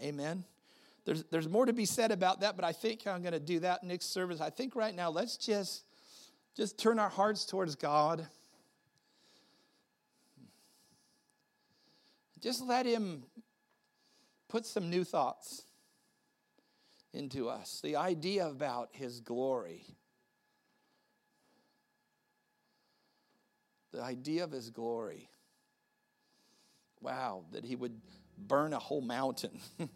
Amen. 0.00 0.44
There's, 1.06 1.24
there's 1.30 1.48
more 1.48 1.66
to 1.66 1.72
be 1.72 1.86
said 1.86 2.12
about 2.12 2.40
that, 2.40 2.56
but 2.56 2.64
I 2.64 2.72
think 2.72 3.06
I'm 3.06 3.22
going 3.22 3.32
to 3.32 3.40
do 3.40 3.60
that 3.60 3.82
next 3.82 4.12
service. 4.12 4.40
I 4.40 4.50
think 4.50 4.76
right 4.76 4.94
now, 4.94 5.10
let's 5.10 5.36
just, 5.36 5.84
just 6.56 6.78
turn 6.78 6.98
our 6.98 7.08
hearts 7.08 7.44
towards 7.44 7.76
God. 7.76 8.26
Just 12.40 12.62
let 12.62 12.86
Him 12.86 13.24
put 14.48 14.66
some 14.66 14.90
new 14.90 15.04
thoughts 15.04 15.62
into 17.12 17.48
us. 17.48 17.80
The 17.82 17.96
idea 17.96 18.46
about 18.46 18.90
His 18.92 19.20
glory. 19.20 19.84
The 23.92 24.02
idea 24.02 24.44
of 24.44 24.52
His 24.52 24.70
glory. 24.70 25.28
Wow, 27.00 27.44
that 27.52 27.64
He 27.64 27.76
would 27.76 28.00
burn 28.38 28.72
a 28.72 28.78
whole 28.78 29.02
mountain. 29.02 29.60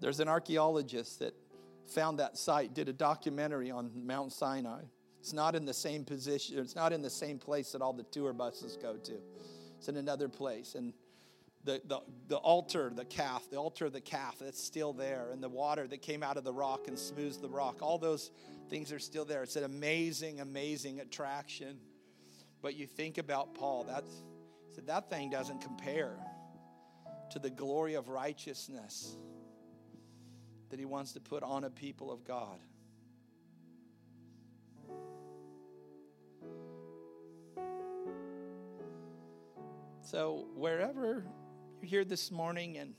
There's 0.00 0.20
an 0.20 0.28
archaeologist 0.28 1.20
that 1.20 1.34
found 1.86 2.18
that 2.18 2.36
site, 2.36 2.74
did 2.74 2.88
a 2.88 2.92
documentary 2.92 3.70
on 3.70 3.90
Mount 3.94 4.32
Sinai. 4.32 4.82
It's 5.24 5.32
not 5.32 5.54
in 5.54 5.64
the 5.64 5.72
same 5.72 6.04
position, 6.04 6.58
it's 6.58 6.76
not 6.76 6.92
in 6.92 7.00
the 7.00 7.08
same 7.08 7.38
place 7.38 7.72
that 7.72 7.80
all 7.80 7.94
the 7.94 8.02
tour 8.02 8.34
buses 8.34 8.76
go 8.76 8.98
to. 8.98 9.14
It's 9.78 9.88
in 9.88 9.96
another 9.96 10.28
place. 10.28 10.74
And 10.74 10.92
the, 11.64 11.80
the, 11.86 12.00
the 12.28 12.36
altar, 12.36 12.92
the 12.94 13.06
calf, 13.06 13.48
the 13.50 13.56
altar 13.56 13.86
of 13.86 13.94
the 13.94 14.02
calf, 14.02 14.36
that's 14.38 14.62
still 14.62 14.92
there, 14.92 15.28
and 15.32 15.42
the 15.42 15.48
water 15.48 15.86
that 15.86 16.02
came 16.02 16.22
out 16.22 16.36
of 16.36 16.44
the 16.44 16.52
rock 16.52 16.88
and 16.88 16.98
smooths 16.98 17.38
the 17.38 17.48
rock, 17.48 17.78
all 17.80 17.96
those 17.96 18.32
things 18.68 18.92
are 18.92 18.98
still 18.98 19.24
there. 19.24 19.42
It's 19.42 19.56
an 19.56 19.64
amazing, 19.64 20.40
amazing 20.40 21.00
attraction. 21.00 21.78
But 22.60 22.76
you 22.76 22.86
think 22.86 23.16
about 23.16 23.54
Paul, 23.54 23.84
that's, 23.84 24.24
so 24.76 24.82
that 24.82 25.08
thing 25.08 25.30
doesn't 25.30 25.62
compare 25.62 26.18
to 27.30 27.38
the 27.38 27.48
glory 27.48 27.94
of 27.94 28.10
righteousness 28.10 29.16
that 30.68 30.78
he 30.78 30.84
wants 30.84 31.12
to 31.12 31.20
put 31.20 31.42
on 31.42 31.64
a 31.64 31.70
people 31.70 32.12
of 32.12 32.26
God. 32.26 32.58
So, 40.06 40.48
wherever 40.54 41.24
you're 41.80 41.88
here 41.88 42.04
this 42.04 42.30
morning, 42.30 42.76
and 42.76 42.92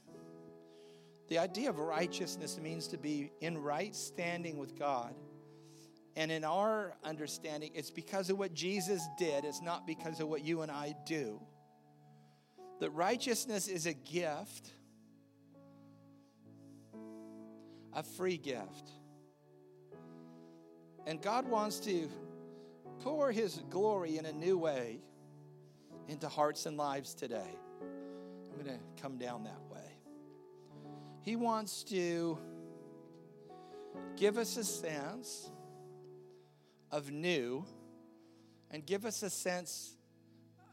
the 1.27 1.37
idea 1.37 1.69
of 1.69 1.77
righteousness 1.77 2.57
means 2.57 2.87
to 2.87 2.97
be 2.97 3.31
in 3.41 3.59
right 3.59 3.95
standing 3.95 4.57
with 4.57 4.77
God. 4.77 5.13
And 6.15 6.31
in 6.31 6.43
our 6.43 6.95
understanding, 7.03 7.69
it's 7.75 7.91
because 7.91 8.31
of 8.31 8.39
what 8.39 8.55
Jesus 8.55 9.03
did, 9.19 9.45
it's 9.45 9.61
not 9.61 9.85
because 9.85 10.19
of 10.19 10.29
what 10.29 10.43
you 10.43 10.63
and 10.63 10.71
I 10.71 10.95
do. 11.05 11.39
That 12.79 12.89
righteousness 12.89 13.67
is 13.67 13.85
a 13.85 13.93
gift, 13.93 14.71
a 17.93 18.01
free 18.01 18.37
gift. 18.37 18.89
And 21.05 21.21
God 21.21 21.47
wants 21.47 21.79
to 21.81 22.09
pour 23.01 23.31
His 23.31 23.61
glory 23.69 24.17
in 24.17 24.25
a 24.25 24.33
new 24.33 24.57
way 24.57 25.01
into 26.07 26.27
hearts 26.27 26.65
and 26.65 26.77
lives 26.77 27.13
today. 27.13 27.57
I'm 27.81 28.63
going 28.63 28.77
to 28.77 29.01
come 29.01 29.17
down 29.17 29.43
that 29.43 29.61
way. 29.71 29.97
He 31.21 31.35
wants 31.35 31.83
to 31.85 32.37
give 34.15 34.37
us 34.37 34.57
a 34.57 34.63
sense 34.63 35.49
of 36.91 37.11
new 37.11 37.65
and 38.71 38.85
give 38.85 39.05
us 39.05 39.23
a 39.23 39.29
sense 39.29 39.95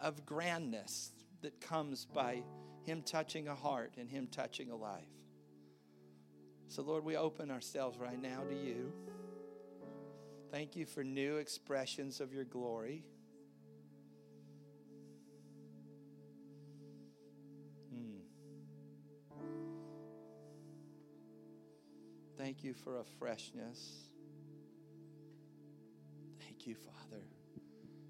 of 0.01 0.27
grandness 0.27 1.13
that 1.43 1.61
comes 1.61 2.05
by 2.05 2.43
Him 2.85 3.03
touching 3.03 3.49
a 3.49 3.55
heart 3.55 3.95
and 3.99 4.09
Him 4.09 4.29
touching 4.31 4.71
a 4.71 4.77
life. 4.77 5.05
So, 6.69 6.83
Lord, 6.83 7.05
we 7.05 7.17
open 7.17 7.51
ourselves 7.51 7.99
right 7.99 8.21
now 8.21 8.43
to 8.49 8.55
you. 8.55 8.93
Thank 10.51 10.77
you 10.77 10.87
for 10.87 11.03
new 11.03 11.37
expressions 11.37 12.21
of 12.21 12.33
your 12.33 12.45
glory. 12.45 13.05
Thank 22.43 22.65
you 22.65 22.75
for 22.75 22.99
a 22.99 23.05
freshness. 23.21 24.09
Thank 26.41 26.67
you, 26.67 26.75
Father. 26.75 27.23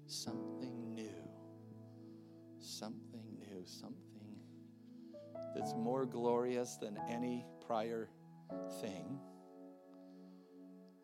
Something 0.07 0.95
new. 0.95 1.29
Something 2.57 3.37
new. 3.37 3.63
something 3.63 4.39
that's 5.55 5.75
more 5.75 6.07
glorious 6.07 6.77
than 6.77 6.97
any 7.07 7.45
prior 7.67 8.09
thing. 8.81 9.19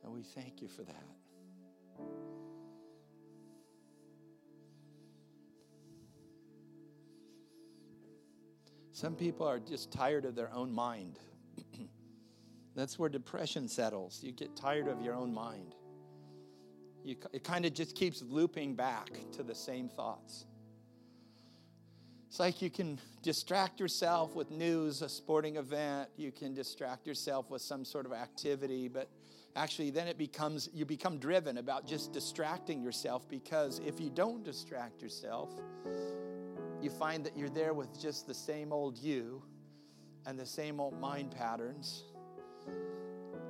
And 0.04 0.12
we 0.12 0.24
thank 0.24 0.60
you 0.60 0.68
for 0.68 0.82
that. 0.82 1.06
Some 8.92 9.14
people 9.14 9.48
are 9.48 9.60
just 9.60 9.92
tired 9.92 10.26
of 10.26 10.34
their 10.34 10.52
own 10.52 10.74
mind. 10.74 11.20
That's 12.80 12.98
where 12.98 13.10
depression 13.10 13.68
settles. 13.68 14.22
You 14.24 14.32
get 14.32 14.56
tired 14.56 14.88
of 14.88 15.02
your 15.02 15.14
own 15.14 15.34
mind. 15.34 15.76
You, 17.04 17.18
it 17.34 17.44
kind 17.44 17.66
of 17.66 17.74
just 17.74 17.94
keeps 17.94 18.22
looping 18.22 18.76
back 18.76 19.10
to 19.34 19.44
the 19.44 19.54
same 19.54 19.90
thoughts. 19.90 20.46
It's 22.30 22.40
like 22.40 22.62
you 22.62 22.70
can 22.70 23.00
distract 23.22 23.80
yourself 23.80 24.34
with 24.36 24.50
news, 24.50 25.02
a 25.02 25.10
sporting 25.10 25.58
event. 25.58 26.10
You 26.16 26.32
can 26.32 26.54
distract 26.54 27.06
yourself 27.06 27.50
with 27.50 27.62
some 27.62 27.84
sort 27.84 28.06
of 28.06 28.14
activity, 28.14 28.88
but 28.88 29.10
actually, 29.56 29.90
then 29.90 30.08
it 30.08 30.18
becomes 30.18 30.70
you 30.74 30.86
become 30.86 31.18
driven 31.18 31.58
about 31.58 31.86
just 31.86 32.14
distracting 32.14 32.82
yourself 32.82 33.28
because 33.28 33.82
if 33.86 34.00
you 34.00 34.10
don't 34.10 34.44
distract 34.44 35.02
yourself, 35.02 35.50
you 36.82 36.90
find 36.90 37.26
that 37.26 37.38
you're 37.38 37.50
there 37.50 37.74
with 37.74 38.00
just 38.00 38.26
the 38.26 38.34
same 38.34 38.72
old 38.72 38.98
you 38.98 39.42
and 40.26 40.40
the 40.40 40.46
same 40.46 40.80
old 40.80 40.98
mind 41.00 41.32
patterns. 41.32 42.04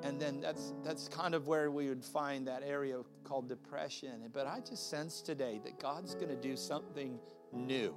And 0.01 0.19
then 0.19 0.39
that's 0.39 0.73
that's 0.83 1.07
kind 1.07 1.35
of 1.35 1.47
where 1.47 1.69
we 1.71 1.89
would 1.89 2.03
find 2.03 2.47
that 2.47 2.63
area 2.63 3.01
called 3.23 3.49
depression. 3.49 4.29
But 4.33 4.47
I 4.47 4.59
just 4.61 4.89
sense 4.89 5.21
today 5.21 5.59
that 5.63 5.79
God's 5.79 6.15
going 6.15 6.29
to 6.29 6.35
do 6.35 6.55
something 6.55 7.19
new. 7.51 7.93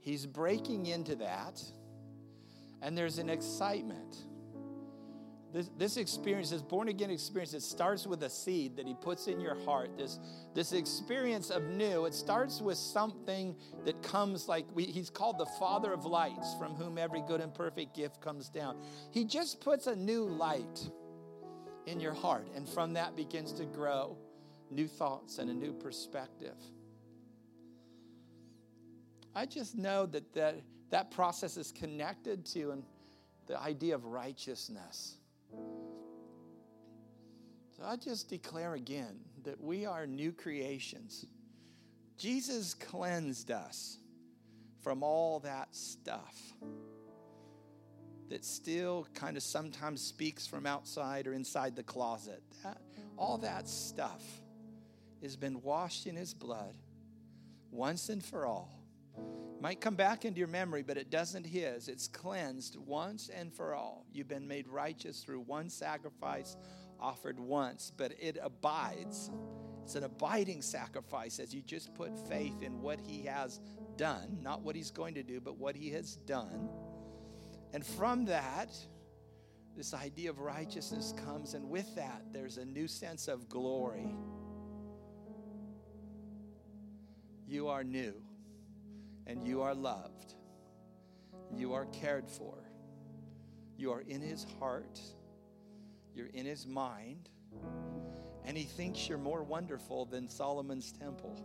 He's 0.00 0.26
breaking 0.26 0.86
into 0.86 1.16
that, 1.16 1.62
and 2.82 2.96
there's 2.96 3.18
an 3.18 3.28
excitement. 3.28 4.16
This, 5.56 5.70
this 5.78 5.96
experience, 5.96 6.50
this 6.50 6.60
born 6.60 6.88
again 6.88 7.10
experience, 7.10 7.54
it 7.54 7.62
starts 7.62 8.06
with 8.06 8.22
a 8.24 8.28
seed 8.28 8.76
that 8.76 8.86
he 8.86 8.92
puts 8.92 9.26
in 9.26 9.40
your 9.40 9.54
heart. 9.64 9.96
This, 9.96 10.18
this 10.52 10.74
experience 10.74 11.48
of 11.48 11.62
new, 11.62 12.04
it 12.04 12.12
starts 12.12 12.60
with 12.60 12.76
something 12.76 13.56
that 13.86 14.02
comes 14.02 14.48
like 14.48 14.66
we, 14.74 14.84
he's 14.84 15.08
called 15.08 15.38
the 15.38 15.46
Father 15.58 15.94
of 15.94 16.04
lights, 16.04 16.54
from 16.58 16.74
whom 16.74 16.98
every 16.98 17.22
good 17.22 17.40
and 17.40 17.54
perfect 17.54 17.96
gift 17.96 18.20
comes 18.20 18.50
down. 18.50 18.76
He 19.12 19.24
just 19.24 19.62
puts 19.62 19.86
a 19.86 19.96
new 19.96 20.24
light 20.24 20.90
in 21.86 22.00
your 22.00 22.12
heart, 22.12 22.48
and 22.54 22.68
from 22.68 22.92
that 22.92 23.16
begins 23.16 23.54
to 23.54 23.64
grow 23.64 24.18
new 24.70 24.86
thoughts 24.86 25.38
and 25.38 25.48
a 25.48 25.54
new 25.54 25.72
perspective. 25.72 26.58
I 29.34 29.46
just 29.46 29.74
know 29.74 30.04
that 30.04 30.34
that, 30.34 30.56
that 30.90 31.10
process 31.12 31.56
is 31.56 31.72
connected 31.72 32.44
to 32.52 32.72
and 32.72 32.82
the 33.46 33.58
idea 33.58 33.94
of 33.94 34.04
righteousness. 34.04 35.15
So 37.76 37.84
I 37.84 37.96
just 37.96 38.28
declare 38.28 38.74
again 38.74 39.20
that 39.44 39.60
we 39.60 39.86
are 39.86 40.06
new 40.06 40.32
creations. 40.32 41.26
Jesus 42.18 42.74
cleansed 42.74 43.50
us 43.50 43.98
from 44.82 45.02
all 45.02 45.40
that 45.40 45.74
stuff 45.74 46.34
that 48.28 48.44
still 48.44 49.06
kind 49.14 49.36
of 49.36 49.42
sometimes 49.42 50.00
speaks 50.00 50.46
from 50.46 50.66
outside 50.66 51.26
or 51.26 51.32
inside 51.32 51.76
the 51.76 51.82
closet. 51.82 52.42
That, 52.64 52.78
all 53.16 53.38
that 53.38 53.68
stuff 53.68 54.22
has 55.22 55.36
been 55.36 55.62
washed 55.62 56.06
in 56.06 56.16
his 56.16 56.34
blood 56.34 56.74
once 57.70 58.08
and 58.08 58.24
for 58.24 58.46
all. 58.46 58.75
Might 59.60 59.80
come 59.80 59.94
back 59.94 60.24
into 60.24 60.38
your 60.38 60.48
memory, 60.48 60.82
but 60.82 60.96
it 60.96 61.10
doesn't 61.10 61.44
his. 61.44 61.88
It's 61.88 62.08
cleansed 62.08 62.76
once 62.76 63.30
and 63.34 63.52
for 63.52 63.74
all. 63.74 64.06
You've 64.12 64.28
been 64.28 64.46
made 64.46 64.68
righteous 64.68 65.20
through 65.20 65.40
one 65.40 65.70
sacrifice 65.70 66.56
offered 67.00 67.38
once, 67.38 67.92
but 67.96 68.12
it 68.20 68.38
abides. 68.42 69.30
It's 69.82 69.94
an 69.94 70.04
abiding 70.04 70.62
sacrifice 70.62 71.38
as 71.38 71.54
you 71.54 71.62
just 71.62 71.94
put 71.94 72.18
faith 72.28 72.62
in 72.62 72.80
what 72.80 73.00
he 73.00 73.24
has 73.26 73.60
done, 73.96 74.38
not 74.42 74.62
what 74.62 74.76
he's 74.76 74.90
going 74.90 75.14
to 75.14 75.22
do, 75.22 75.40
but 75.40 75.56
what 75.56 75.76
he 75.76 75.90
has 75.90 76.16
done. 76.16 76.68
And 77.72 77.84
from 77.84 78.24
that, 78.26 78.74
this 79.76 79.94
idea 79.94 80.30
of 80.30 80.40
righteousness 80.40 81.14
comes, 81.24 81.54
and 81.54 81.68
with 81.68 81.94
that, 81.96 82.22
there's 82.32 82.56
a 82.56 82.64
new 82.64 82.88
sense 82.88 83.28
of 83.28 83.48
glory. 83.48 84.14
You 87.46 87.68
are 87.68 87.84
new 87.84 88.25
and 89.26 89.46
you 89.46 89.62
are 89.62 89.74
loved. 89.74 90.34
You 91.54 91.74
are 91.74 91.86
cared 91.86 92.28
for. 92.28 92.54
You 93.76 93.92
are 93.92 94.00
in 94.00 94.20
his 94.20 94.46
heart. 94.58 95.00
You're 96.14 96.28
in 96.28 96.46
his 96.46 96.66
mind. 96.66 97.28
And 98.44 98.56
he 98.56 98.64
thinks 98.64 99.08
you're 99.08 99.18
more 99.18 99.42
wonderful 99.42 100.06
than 100.06 100.28
Solomon's 100.28 100.92
temple. 100.92 101.36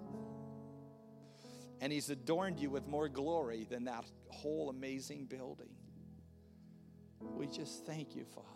And 1.82 1.92
he's 1.92 2.10
adorned 2.10 2.60
you 2.60 2.70
with 2.70 2.88
more 2.88 3.10
glory 3.10 3.66
than 3.70 3.86
that 3.86 4.06
whole 4.30 4.70
amazing 4.70 5.26
building. 5.26 5.72
We 7.20 7.48
just 7.48 7.86
thank 7.86 8.16
you, 8.16 8.24
Father, 8.24 8.48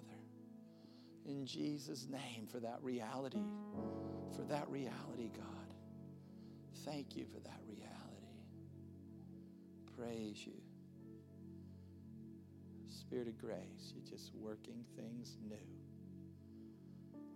in 1.26 1.46
Jesus' 1.46 2.08
name 2.08 2.48
for 2.52 2.60
that 2.60 2.78
reality, 2.82 3.44
for 4.36 4.44
that 4.44 4.70
reality, 4.70 5.32
God. 5.36 5.74
Thank 6.86 7.16
you 7.16 7.26
for 7.26 7.40
that 7.40 7.60
reality. 7.68 7.95
Praise 9.98 10.46
you. 10.46 10.54
Spirit 12.90 13.28
of 13.28 13.38
grace, 13.38 13.94
you're 13.94 14.04
just 14.04 14.34
working 14.36 14.84
things 14.98 15.38
new. 15.48 15.56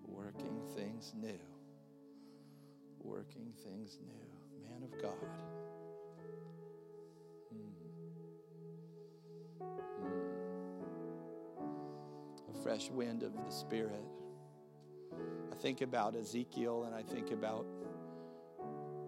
Working 0.06 0.60
things 0.76 1.14
new. 1.16 1.40
Working 3.02 3.54
things 3.64 3.98
new. 4.06 4.70
Man 4.70 4.84
of 4.84 5.02
God. 5.02 5.14
Hmm. 7.54 7.70
Hmm. 9.64 10.10
A 12.50 12.64
fresh 12.64 12.90
wind 12.90 13.24
of 13.24 13.34
the 13.46 13.52
Spirit. 13.52 14.04
I 15.52 15.56
think 15.56 15.82
about 15.82 16.16
Ezekiel 16.16 16.84
and 16.84 16.96
I 16.96 17.04
think 17.04 17.32
about 17.32 17.66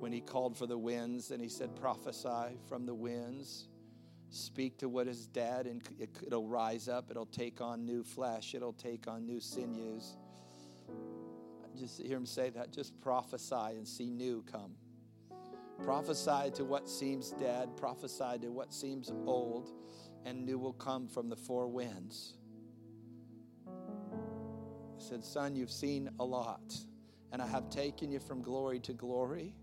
when 0.02 0.12
he 0.12 0.20
called 0.20 0.58
for 0.58 0.66
the 0.66 0.78
winds 0.78 1.30
and 1.30 1.40
he 1.40 1.48
said, 1.48 1.76
prophesy 1.76 2.58
from 2.68 2.88
the 2.88 2.94
winds. 2.94 3.68
Speak 4.32 4.80
to 4.80 4.90
what 4.90 5.08
is 5.08 5.28
dead 5.28 5.68
and 5.68 5.82
it'll 6.26 6.48
rise 6.48 6.88
up. 6.88 7.12
It'll 7.12 7.28
take 7.28 7.62
on 7.62 7.86
new 7.86 8.04
flesh. 8.04 8.56
It'll 8.56 8.74
take 8.74 9.08
on 9.08 9.28
new 9.28 9.40
sinews. 9.40 10.18
Just 11.78 12.02
hear 12.02 12.18
him 12.18 12.26
say 12.26 12.50
that. 12.50 12.74
Just 12.74 13.00
prophesy 13.00 13.78
and 13.78 13.88
see 13.88 14.10
new 14.10 14.44
come. 14.52 14.72
Prophesy 15.84 16.52
to 16.56 16.66
what 16.66 16.90
seems 16.90 17.32
dead, 17.32 17.78
prophesy 17.78 18.40
to 18.42 18.50
what 18.50 18.74
seems 18.74 19.12
old, 19.26 19.72
and 20.26 20.46
new 20.46 20.58
will 20.58 20.74
come 20.74 21.08
from 21.08 21.30
the 21.30 21.36
four 21.36 21.68
winds. 21.68 22.34
I 23.68 23.72
said, 24.98 25.24
Son, 25.24 25.56
you've 25.56 25.72
seen 25.72 26.10
a 26.20 26.26
lot, 26.26 26.76
and 27.32 27.42
I 27.42 27.48
have 27.48 27.70
taken 27.70 28.12
you 28.12 28.20
from 28.20 28.42
glory 28.42 28.80
to 28.82 28.94
glory. 28.94 29.56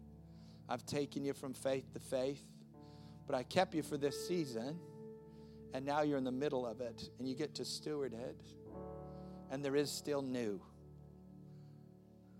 I've 0.68 0.84
taken 0.84 1.24
you 1.24 1.32
from 1.32 1.54
faith 1.54 1.92
to 1.94 1.98
faith, 1.98 2.44
but 3.26 3.34
I 3.34 3.42
kept 3.42 3.74
you 3.74 3.82
for 3.82 3.96
this 3.96 4.28
season, 4.28 4.78
and 5.72 5.84
now 5.84 6.02
you're 6.02 6.18
in 6.18 6.24
the 6.24 6.32
middle 6.32 6.66
of 6.66 6.80
it, 6.80 7.08
and 7.18 7.28
you 7.28 7.34
get 7.34 7.54
to 7.56 7.64
steward 7.64 8.12
it, 8.12 8.40
and 9.50 9.64
there 9.64 9.76
is 9.76 9.90
still 9.90 10.22
new. 10.22 10.60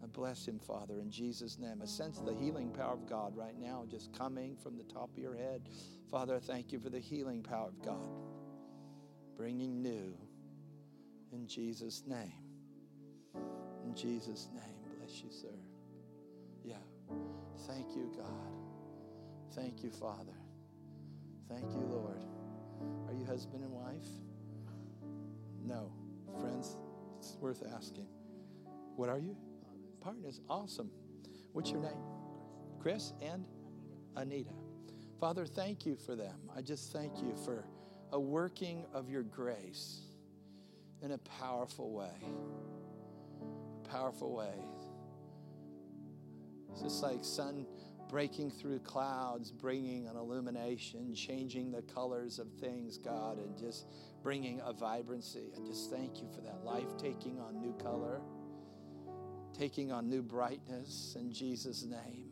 I 0.03 0.07
bless 0.07 0.47
him, 0.47 0.59
Father, 0.59 1.01
in 1.01 1.11
Jesus' 1.11 1.59
name. 1.59 1.81
I 1.83 1.87
sense 1.87 2.19
of 2.19 2.27
the 2.27 2.35
healing 2.35 2.71
power 2.71 2.93
of 2.93 3.09
God 3.09 3.37
right 3.37 3.59
now 3.59 3.85
just 3.91 4.17
coming 4.17 4.57
from 4.57 4.77
the 4.77 4.85
top 4.85 5.11
of 5.17 5.19
your 5.19 5.35
head. 5.35 5.69
Father, 6.11 6.37
I 6.37 6.39
thank 6.39 6.71
you 6.71 6.79
for 6.79 6.89
the 6.89 7.01
healing 7.01 7.43
power 7.43 7.69
of 7.69 7.83
God, 7.85 8.09
bringing 9.37 9.83
new 9.83 10.17
in 11.33 11.47
Jesus' 11.47 12.05
name. 12.07 12.33
In 13.85 13.95
Jesus' 13.95 14.49
name, 14.55 14.99
bless 14.99 15.23
you, 15.23 15.31
sir. 15.31 15.58
Thank 17.69 17.95
you, 17.95 18.11
God. 18.17 18.53
Thank 19.55 19.83
you, 19.83 19.91
Father. 19.91 20.33
Thank 21.49 21.71
you, 21.73 21.83
Lord. 21.83 22.25
Are 23.07 23.13
you 23.13 23.25
husband 23.25 23.63
and 23.63 23.73
wife? 23.73 24.09
No. 25.65 25.93
Friends, 26.41 26.77
it's 27.19 27.37
worth 27.41 27.63
asking. 27.75 28.07
What 28.97 29.09
are 29.09 29.19
you? 29.19 29.37
Partners. 30.01 30.41
Awesome. 30.49 30.91
What's 31.53 31.71
your 31.71 31.81
name? 31.81 32.03
Chris 32.81 33.13
and 33.21 33.45
Anita. 34.17 34.51
Father, 35.21 35.47
thank 35.47 35.85
you 35.85 35.97
for 35.97 36.15
them. 36.17 36.37
I 36.57 36.63
just 36.63 36.93
thank 36.93 37.21
you 37.21 37.35
for 37.45 37.65
a 38.13 38.21
working 38.21 38.85
of 38.95 39.11
your 39.11 39.23
grace 39.23 40.01
in 41.03 41.13
a 41.13 41.19
powerful 41.19 41.93
way. 41.93 42.15
A 43.85 43.89
powerful 43.89 44.33
way. 44.35 44.55
It's 46.71 46.83
just 46.83 47.03
like 47.03 47.25
sun 47.25 47.67
breaking 48.09 48.51
through 48.51 48.79
clouds, 48.81 49.51
bringing 49.51 50.07
an 50.07 50.17
illumination, 50.17 51.15
changing 51.15 51.71
the 51.71 51.83
colors 51.83 52.39
of 52.39 52.51
things, 52.55 52.97
God, 52.97 53.39
and 53.39 53.57
just 53.57 53.87
bringing 54.23 54.61
a 54.65 54.73
vibrancy. 54.73 55.53
I 55.55 55.67
just 55.67 55.91
thank 55.91 56.21
you 56.21 56.29
for 56.35 56.41
that 56.41 56.65
life 56.65 56.97
taking 56.97 57.39
on 57.39 57.61
new 57.61 57.75
color, 57.75 58.21
taking 59.57 59.93
on 59.93 60.09
new 60.09 60.23
brightness 60.23 61.17
in 61.19 61.33
Jesus' 61.33 61.85
name. 61.85 62.31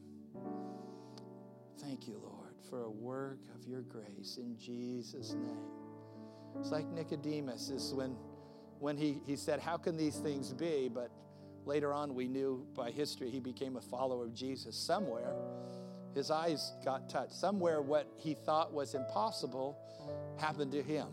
Thank 1.81 2.09
you, 2.09 2.19
Lord, 2.23 2.55
for 2.71 2.85
a 2.85 2.91
work 2.91 3.41
of 3.55 3.67
your 3.67 3.83
grace 3.83 4.39
in 4.39 4.57
Jesus' 4.59 5.33
name. 5.33 5.71
It's 6.59 6.71
like 6.71 6.87
Nicodemus 6.87 7.69
is 7.69 7.93
when 7.93 8.17
when 8.79 8.97
he, 8.97 9.21
he 9.27 9.37
said, 9.37 9.61
How 9.61 9.77
can 9.77 9.97
these 9.97 10.17
things 10.17 10.53
be? 10.53 10.91
But 10.93 11.11
Later 11.67 11.93
on, 11.93 12.15
we 12.15 12.29
knew 12.29 12.65
by 12.75 12.93
history 12.93 13.29
he 13.29 13.41
became 13.41 13.77
a 13.77 13.81
follower 13.81 14.25
of 14.25 14.33
Jesus. 14.33 14.77
Somewhere, 14.77 15.35
his 16.15 16.31
eyes 16.31 16.73
got 16.85 17.11
touched. 17.11 17.35
Somewhere, 17.35 17.83
what 17.83 18.09
he 18.17 18.35
thought 18.35 18.73
was 18.73 18.95
impossible 18.95 19.77
happened 20.39 20.71
to 20.73 20.83
him. 20.83 21.09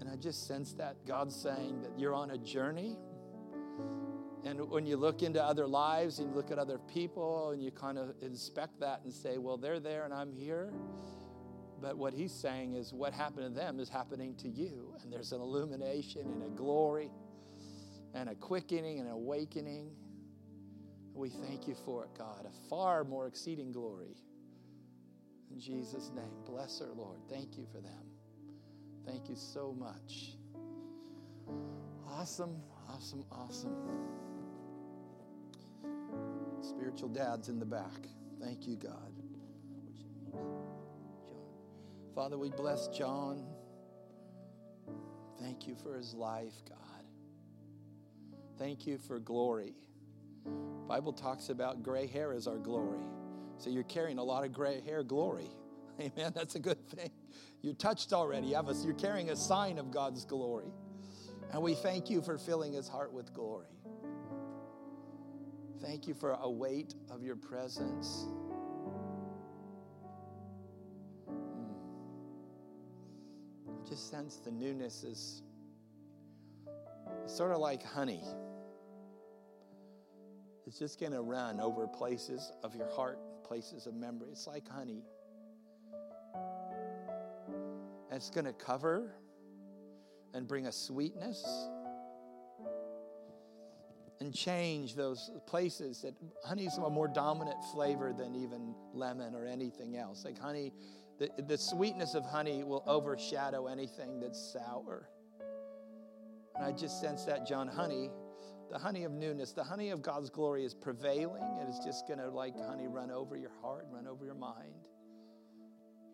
And 0.00 0.10
I 0.10 0.16
just 0.16 0.46
sense 0.46 0.74
that 0.74 0.96
God's 1.06 1.34
saying 1.34 1.80
that 1.80 1.98
you're 1.98 2.14
on 2.14 2.32
a 2.32 2.38
journey. 2.38 2.98
And 4.44 4.70
when 4.70 4.84
you 4.84 4.98
look 4.98 5.22
into 5.22 5.42
other 5.42 5.66
lives 5.66 6.18
and 6.18 6.28
you 6.28 6.36
look 6.36 6.50
at 6.50 6.58
other 6.58 6.78
people 6.92 7.50
and 7.50 7.62
you 7.62 7.70
kind 7.70 7.98
of 7.98 8.14
inspect 8.20 8.78
that 8.80 9.00
and 9.02 9.12
say, 9.12 9.38
well, 9.38 9.56
they're 9.56 9.80
there 9.80 10.04
and 10.04 10.12
I'm 10.12 10.30
here. 10.30 10.72
But 11.80 11.96
what 11.96 12.12
he's 12.12 12.32
saying 12.32 12.74
is 12.74 12.92
what 12.92 13.14
happened 13.14 13.54
to 13.54 13.60
them 13.60 13.80
is 13.80 13.88
happening 13.88 14.34
to 14.36 14.48
you. 14.48 14.94
And 15.02 15.10
there's 15.12 15.32
an 15.32 15.40
illumination 15.40 16.22
and 16.22 16.42
a 16.42 16.48
glory 16.50 17.10
and 18.16 18.30
a 18.30 18.34
quickening 18.34 18.98
and 18.98 19.08
an 19.08 19.14
awakening. 19.14 19.90
We 21.14 21.28
thank 21.28 21.68
you 21.68 21.74
for 21.74 22.04
it, 22.04 22.10
God, 22.16 22.46
a 22.46 22.68
far 22.68 23.04
more 23.04 23.26
exceeding 23.26 23.72
glory. 23.72 24.16
In 25.50 25.60
Jesus' 25.60 26.10
name, 26.14 26.32
bless 26.46 26.78
her, 26.80 26.92
Lord. 26.94 27.20
Thank 27.28 27.56
you 27.56 27.66
for 27.72 27.80
them. 27.80 28.06
Thank 29.06 29.28
you 29.28 29.36
so 29.36 29.74
much. 29.78 30.32
Awesome, 32.08 32.62
awesome, 32.88 33.24
awesome. 33.30 33.76
Spiritual 36.60 37.10
dad's 37.10 37.48
in 37.48 37.58
the 37.58 37.66
back. 37.66 38.08
Thank 38.40 38.66
you, 38.66 38.76
God. 38.76 39.12
Father, 42.14 42.38
we 42.38 42.50
bless 42.50 42.88
John. 42.88 43.44
Thank 45.38 45.68
you 45.68 45.76
for 45.76 45.94
his 45.94 46.14
life, 46.14 46.54
God. 46.68 46.85
Thank 48.58 48.86
you 48.86 48.98
for 48.98 49.18
glory. 49.18 49.74
Bible 50.88 51.12
talks 51.12 51.48
about 51.48 51.82
gray 51.82 52.06
hair 52.06 52.32
as 52.32 52.46
our 52.46 52.56
glory. 52.56 53.04
So 53.58 53.70
you're 53.70 53.82
carrying 53.84 54.18
a 54.18 54.24
lot 54.24 54.44
of 54.44 54.52
gray 54.52 54.80
hair 54.80 55.02
glory. 55.02 55.50
Amen. 56.00 56.32
That's 56.34 56.54
a 56.54 56.58
good 56.58 56.86
thing. 56.88 57.10
You're 57.62 57.74
touched 57.74 58.12
already. 58.12 58.48
You 58.48 58.56
have 58.56 58.68
a, 58.68 58.74
you're 58.74 58.94
carrying 58.94 59.30
a 59.30 59.36
sign 59.36 59.78
of 59.78 59.90
God's 59.90 60.24
glory. 60.24 60.72
And 61.52 61.62
we 61.62 61.74
thank 61.74 62.10
you 62.10 62.22
for 62.22 62.38
filling 62.38 62.72
his 62.72 62.88
heart 62.88 63.12
with 63.12 63.32
glory. 63.32 63.68
Thank 65.80 66.08
you 66.08 66.14
for 66.14 66.32
a 66.40 66.50
weight 66.50 66.94
of 67.10 67.22
your 67.22 67.36
presence. 67.36 68.26
Mm. 71.28 71.74
Just 73.88 74.10
sense 74.10 74.36
the 74.36 74.50
newness 74.50 75.04
is 75.04 75.42
sort 77.26 77.52
of 77.52 77.58
like 77.58 77.82
honey. 77.82 78.22
It's 80.66 80.78
just 80.78 80.98
going 80.98 81.12
to 81.12 81.22
run 81.22 81.60
over 81.60 81.86
places 81.86 82.52
of 82.64 82.74
your 82.74 82.90
heart, 82.90 83.18
places 83.44 83.86
of 83.86 83.94
memory. 83.94 84.30
It's 84.32 84.48
like 84.48 84.68
honey. 84.68 85.04
And 88.10 88.16
it's 88.16 88.30
going 88.30 88.46
to 88.46 88.52
cover 88.52 89.14
and 90.34 90.48
bring 90.48 90.66
a 90.66 90.72
sweetness 90.72 91.44
and 94.20 94.34
change 94.34 94.96
those 94.96 95.30
places 95.46 96.02
that 96.02 96.14
honey's 96.44 96.76
a 96.78 96.90
more 96.90 97.06
dominant 97.06 97.62
flavor 97.72 98.12
than 98.12 98.34
even 98.34 98.74
lemon 98.92 99.36
or 99.36 99.46
anything 99.46 99.96
else. 99.96 100.24
Like 100.24 100.38
honey, 100.38 100.72
the, 101.18 101.30
the 101.46 101.56
sweetness 101.56 102.14
of 102.14 102.24
honey 102.24 102.64
will 102.64 102.82
overshadow 102.88 103.66
anything 103.68 104.18
that's 104.18 104.52
sour. 104.52 105.08
And 106.56 106.64
I 106.64 106.72
just 106.72 107.00
sense 107.00 107.24
that, 107.24 107.46
John, 107.46 107.68
honey 107.68 108.10
the 108.70 108.78
honey 108.78 109.04
of 109.04 109.12
newness, 109.12 109.52
the 109.52 109.64
honey 109.64 109.90
of 109.90 110.02
God's 110.02 110.30
glory 110.30 110.64
is 110.64 110.74
prevailing. 110.74 111.42
It 111.62 111.68
is 111.68 111.78
just 111.84 112.06
going 112.06 112.18
to, 112.18 112.28
like 112.28 112.54
honey, 112.58 112.88
run 112.88 113.10
over 113.10 113.36
your 113.36 113.52
heart, 113.62 113.86
run 113.90 114.06
over 114.06 114.24
your 114.24 114.34
mind. 114.34 114.74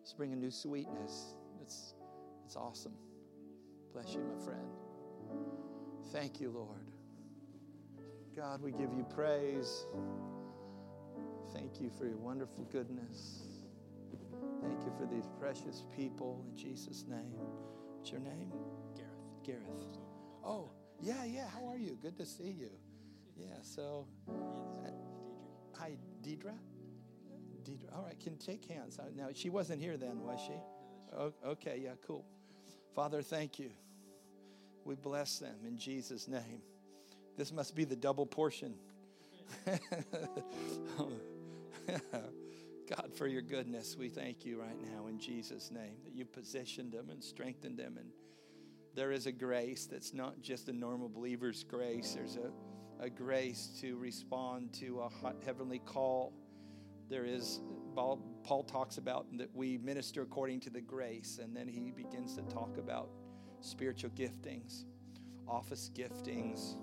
Just 0.01 0.17
bring 0.17 0.33
a 0.33 0.35
new 0.35 0.51
sweetness. 0.51 1.35
It's, 1.61 1.95
it's 2.45 2.55
awesome. 2.55 2.93
Bless 3.93 4.13
you, 4.13 4.21
my 4.21 4.43
friend. 4.43 4.67
Thank 6.11 6.41
you, 6.41 6.49
Lord. 6.51 6.91
God, 8.35 8.61
we 8.61 8.71
give 8.71 8.93
you 8.93 9.05
praise. 9.13 9.85
Thank 11.53 11.79
you 11.79 11.89
for 11.97 12.05
your 12.05 12.17
wonderful 12.17 12.65
goodness. 12.65 13.43
Thank 14.61 14.83
you 14.85 14.91
for 14.97 15.05
these 15.05 15.27
precious 15.39 15.83
people 15.95 16.43
in 16.49 16.57
Jesus' 16.57 17.05
name. 17.07 17.39
What's 17.97 18.11
your 18.11 18.21
name? 18.21 18.51
Gareth. 18.95 19.11
Gareth. 19.43 19.97
Oh, 20.43 20.71
yeah, 21.01 21.23
yeah. 21.25 21.47
How 21.47 21.67
are 21.67 21.77
you? 21.77 21.97
Good 22.01 22.17
to 22.17 22.25
see 22.25 22.55
you. 22.59 22.69
Yeah, 23.37 23.55
so. 23.61 24.07
Uh, 24.29 24.89
hi, 25.75 25.97
Deidre? 26.21 26.53
Deidre. 27.63 27.95
All 27.95 28.03
right, 28.03 28.19
can 28.19 28.37
take 28.37 28.65
hands. 28.65 28.99
Uh, 28.99 29.03
now, 29.15 29.27
she 29.33 29.49
wasn't 29.49 29.81
here 29.81 29.97
then, 29.97 30.21
was 30.23 30.39
she? 30.39 30.53
Okay, 31.45 31.81
yeah, 31.83 31.91
cool. 32.05 32.25
Father, 32.95 33.21
thank 33.21 33.59
you. 33.59 33.69
We 34.85 34.95
bless 34.95 35.39
them 35.39 35.55
in 35.65 35.77
Jesus' 35.77 36.27
name. 36.27 36.61
This 37.37 37.51
must 37.51 37.75
be 37.75 37.85
the 37.85 37.95
double 37.95 38.25
portion. 38.25 38.75
God, 42.89 43.11
for 43.15 43.27
your 43.27 43.41
goodness, 43.41 43.95
we 43.97 44.09
thank 44.09 44.45
you 44.45 44.59
right 44.59 44.77
now 44.93 45.07
in 45.07 45.17
Jesus' 45.19 45.71
name 45.71 45.95
that 46.03 46.13
you've 46.13 46.31
positioned 46.33 46.91
them 46.91 47.09
and 47.09 47.23
strengthened 47.23 47.77
them. 47.77 47.97
And 47.97 48.11
there 48.95 49.11
is 49.11 49.25
a 49.25 49.31
grace 49.31 49.85
that's 49.85 50.13
not 50.13 50.41
just 50.41 50.69
a 50.69 50.73
normal 50.73 51.09
believer's 51.09 51.63
grace, 51.63 52.13
there's 52.15 52.37
a, 52.37 52.51
a 53.03 53.09
grace 53.09 53.69
to 53.81 53.97
respond 53.97 54.73
to 54.73 55.01
a 55.01 55.09
heavenly 55.45 55.79
call. 55.79 56.33
There 57.09 57.25
is, 57.25 57.59
Paul 57.95 58.65
talks 58.67 58.97
about 58.97 59.25
that 59.37 59.53
we 59.55 59.77
minister 59.77 60.21
according 60.21 60.61
to 60.61 60.69
the 60.69 60.81
grace, 60.81 61.39
and 61.41 61.55
then 61.55 61.67
he 61.67 61.91
begins 61.91 62.35
to 62.35 62.41
talk 62.43 62.77
about 62.77 63.09
spiritual 63.61 64.11
giftings, 64.11 64.85
office 65.47 65.89
giftings 65.93 66.75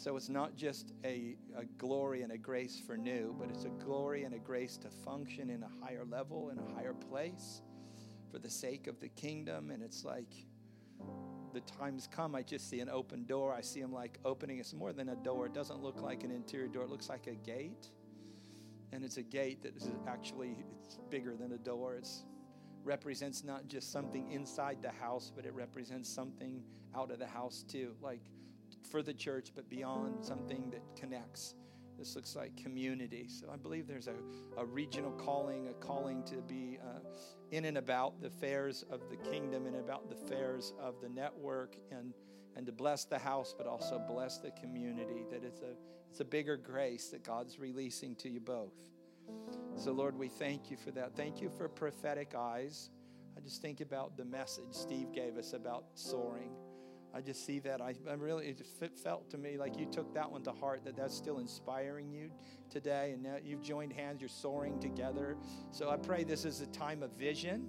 so 0.00 0.16
it's 0.16 0.30
not 0.30 0.56
just 0.56 0.92
a, 1.04 1.36
a, 1.56 1.64
glory 1.76 2.22
and 2.22 2.32
a 2.32 2.38
grace 2.38 2.80
for 2.86 2.96
new, 2.96 3.36
but 3.38 3.50
it's 3.50 3.64
a 3.64 3.84
glory 3.84 4.24
and 4.24 4.34
a 4.34 4.38
grace 4.38 4.78
to 4.78 4.88
function 4.88 5.50
in 5.50 5.62
a 5.62 5.68
higher 5.84 6.06
level, 6.06 6.48
in 6.48 6.58
a 6.58 6.74
higher 6.74 6.94
place 6.94 7.60
for 8.30 8.38
the 8.38 8.48
sake 8.48 8.86
of 8.86 8.98
the 9.00 9.08
kingdom. 9.08 9.70
And 9.70 9.82
it's 9.82 10.02
like 10.02 10.32
the 11.52 11.60
times 11.60 12.08
come, 12.10 12.34
I 12.34 12.42
just 12.42 12.68
see 12.68 12.80
an 12.80 12.88
open 12.88 13.24
door. 13.24 13.52
I 13.54 13.60
see 13.60 13.80
them 13.80 13.92
like 13.92 14.18
opening. 14.24 14.58
It's 14.58 14.72
more 14.72 14.92
than 14.92 15.08
a 15.08 15.16
door, 15.16 15.46
it 15.46 15.54
doesn't 15.54 15.82
look 15.82 16.00
like 16.00 16.24
an 16.24 16.30
interior 16.30 16.68
door, 16.68 16.84
it 16.84 16.90
looks 16.90 17.08
like 17.08 17.26
a 17.26 17.34
gate. 17.34 17.88
And 18.92 19.04
it's 19.04 19.18
a 19.18 19.22
gate 19.22 19.62
that 19.62 19.76
is 19.76 19.88
actually 20.08 20.56
it's 20.84 20.98
bigger 21.10 21.36
than 21.36 21.52
a 21.52 21.58
door. 21.58 21.94
It 21.94 22.08
represents 22.82 23.44
not 23.44 23.68
just 23.68 23.92
something 23.92 24.30
inside 24.30 24.78
the 24.82 24.90
house, 24.90 25.30
but 25.34 25.46
it 25.46 25.54
represents 25.54 26.08
something 26.08 26.62
out 26.96 27.10
of 27.10 27.18
the 27.18 27.26
house 27.26 27.64
too. 27.68 27.94
Like 28.00 28.22
for 28.90 29.02
the 29.02 29.14
church, 29.14 29.52
but 29.54 29.68
beyond 29.68 30.24
something 30.24 30.70
that 30.70 30.82
connects. 30.98 31.54
This 32.00 32.16
looks 32.16 32.34
like 32.34 32.56
community. 32.56 33.26
So 33.28 33.50
I 33.52 33.56
believe 33.56 33.86
there's 33.86 34.08
a, 34.08 34.14
a 34.56 34.64
regional 34.64 35.12
calling, 35.12 35.68
a 35.68 35.74
calling 35.74 36.22
to 36.24 36.36
be 36.36 36.78
uh, 36.82 37.00
in 37.50 37.66
and 37.66 37.76
about 37.76 38.22
the 38.22 38.30
fairs 38.30 38.86
of 38.90 39.02
the 39.10 39.16
kingdom 39.16 39.66
and 39.66 39.76
about 39.76 40.08
the 40.08 40.16
fairs 40.16 40.72
of 40.80 40.94
the 41.02 41.10
network 41.10 41.76
and, 41.90 42.14
and 42.56 42.64
to 42.64 42.72
bless 42.72 43.04
the 43.04 43.18
house, 43.18 43.54
but 43.56 43.66
also 43.66 44.02
bless 44.08 44.38
the 44.38 44.50
community. 44.52 45.26
That 45.30 45.44
it's 45.44 45.60
a, 45.60 45.74
it's 46.10 46.20
a 46.20 46.24
bigger 46.24 46.56
grace 46.56 47.08
that 47.08 47.22
God's 47.22 47.58
releasing 47.58 48.16
to 48.16 48.30
you 48.30 48.40
both. 48.40 48.72
So, 49.76 49.92
Lord, 49.92 50.16
we 50.18 50.28
thank 50.28 50.70
you 50.70 50.78
for 50.78 50.92
that. 50.92 51.14
Thank 51.14 51.42
you 51.42 51.50
for 51.50 51.68
prophetic 51.68 52.34
eyes. 52.34 52.88
I 53.36 53.40
just 53.40 53.60
think 53.60 53.82
about 53.82 54.16
the 54.16 54.24
message 54.24 54.72
Steve 54.72 55.12
gave 55.12 55.36
us 55.36 55.52
about 55.52 55.84
soaring. 55.94 56.52
I 57.14 57.20
just 57.20 57.44
see 57.44 57.58
that. 57.60 57.80
I, 57.80 57.94
I 58.08 58.14
really, 58.14 58.46
it 58.46 58.98
felt 58.98 59.30
to 59.30 59.38
me 59.38 59.56
like 59.56 59.76
you 59.76 59.86
took 59.86 60.14
that 60.14 60.30
one 60.30 60.42
to 60.44 60.52
heart, 60.52 60.84
that 60.84 60.96
that's 60.96 61.14
still 61.14 61.38
inspiring 61.38 62.10
you 62.10 62.30
today. 62.70 63.12
And 63.14 63.22
now 63.22 63.36
you've 63.42 63.62
joined 63.62 63.92
hands, 63.92 64.20
you're 64.20 64.28
soaring 64.28 64.78
together. 64.78 65.36
So 65.72 65.90
I 65.90 65.96
pray 65.96 66.24
this 66.24 66.44
is 66.44 66.60
a 66.60 66.66
time 66.66 67.02
of 67.02 67.12
vision. 67.12 67.68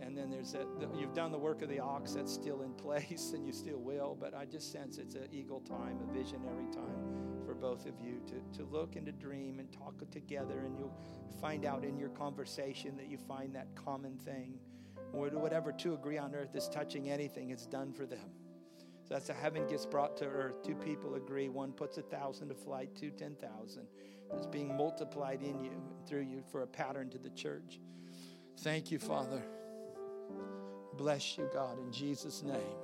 And 0.00 0.16
then 0.16 0.30
there's 0.30 0.52
that, 0.52 0.66
you've 0.98 1.12
done 1.12 1.30
the 1.30 1.38
work 1.38 1.60
of 1.62 1.68
the 1.68 1.78
ox, 1.78 2.12
that's 2.12 2.32
still 2.32 2.62
in 2.62 2.72
place, 2.74 3.32
and 3.34 3.46
you 3.46 3.52
still 3.52 3.78
will. 3.78 4.16
But 4.18 4.34
I 4.34 4.44
just 4.44 4.72
sense 4.72 4.98
it's 4.98 5.14
an 5.14 5.28
eagle 5.32 5.60
time, 5.60 5.98
a 6.08 6.12
visionary 6.12 6.66
time 6.72 7.40
for 7.44 7.54
both 7.54 7.86
of 7.86 7.94
you 8.00 8.20
to, 8.26 8.58
to 8.58 8.64
look 8.70 8.96
and 8.96 9.06
to 9.06 9.12
dream 9.12 9.58
and 9.58 9.70
talk 9.72 9.94
together. 10.10 10.60
And 10.64 10.78
you'll 10.78 10.96
find 11.40 11.64
out 11.64 11.84
in 11.84 11.98
your 11.98 12.10
conversation 12.10 12.96
that 12.96 13.08
you 13.08 13.18
find 13.18 13.54
that 13.54 13.68
common 13.74 14.16
thing. 14.16 14.58
Or 15.12 15.28
whatever 15.28 15.72
two 15.72 15.94
agree 15.94 16.18
on 16.18 16.34
earth 16.34 16.54
is 16.54 16.68
touching 16.68 17.10
anything, 17.10 17.50
it's 17.50 17.66
done 17.66 17.92
for 17.92 18.06
them. 18.06 18.30
So 19.10 19.16
that's 19.16 19.26
how 19.26 19.34
heaven 19.34 19.66
gets 19.66 19.86
brought 19.86 20.16
to 20.18 20.24
earth. 20.24 20.62
Two 20.62 20.76
people 20.76 21.16
agree. 21.16 21.48
One 21.48 21.72
puts 21.72 21.98
a 21.98 22.02
thousand 22.02 22.46
to 22.50 22.54
flight, 22.54 22.94
two, 22.94 23.10
ten 23.10 23.34
thousand. 23.34 23.88
It's 24.32 24.46
being 24.46 24.76
multiplied 24.76 25.42
in 25.42 25.64
you 25.64 25.72
and 25.72 25.82
through 26.06 26.20
you 26.20 26.44
for 26.52 26.62
a 26.62 26.66
pattern 26.68 27.10
to 27.10 27.18
the 27.18 27.30
church. 27.30 27.80
Thank 28.60 28.92
you, 28.92 29.00
Father. 29.00 29.42
Bless 30.96 31.36
you, 31.36 31.50
God, 31.52 31.80
in 31.80 31.90
Jesus' 31.90 32.44
name. 32.44 32.76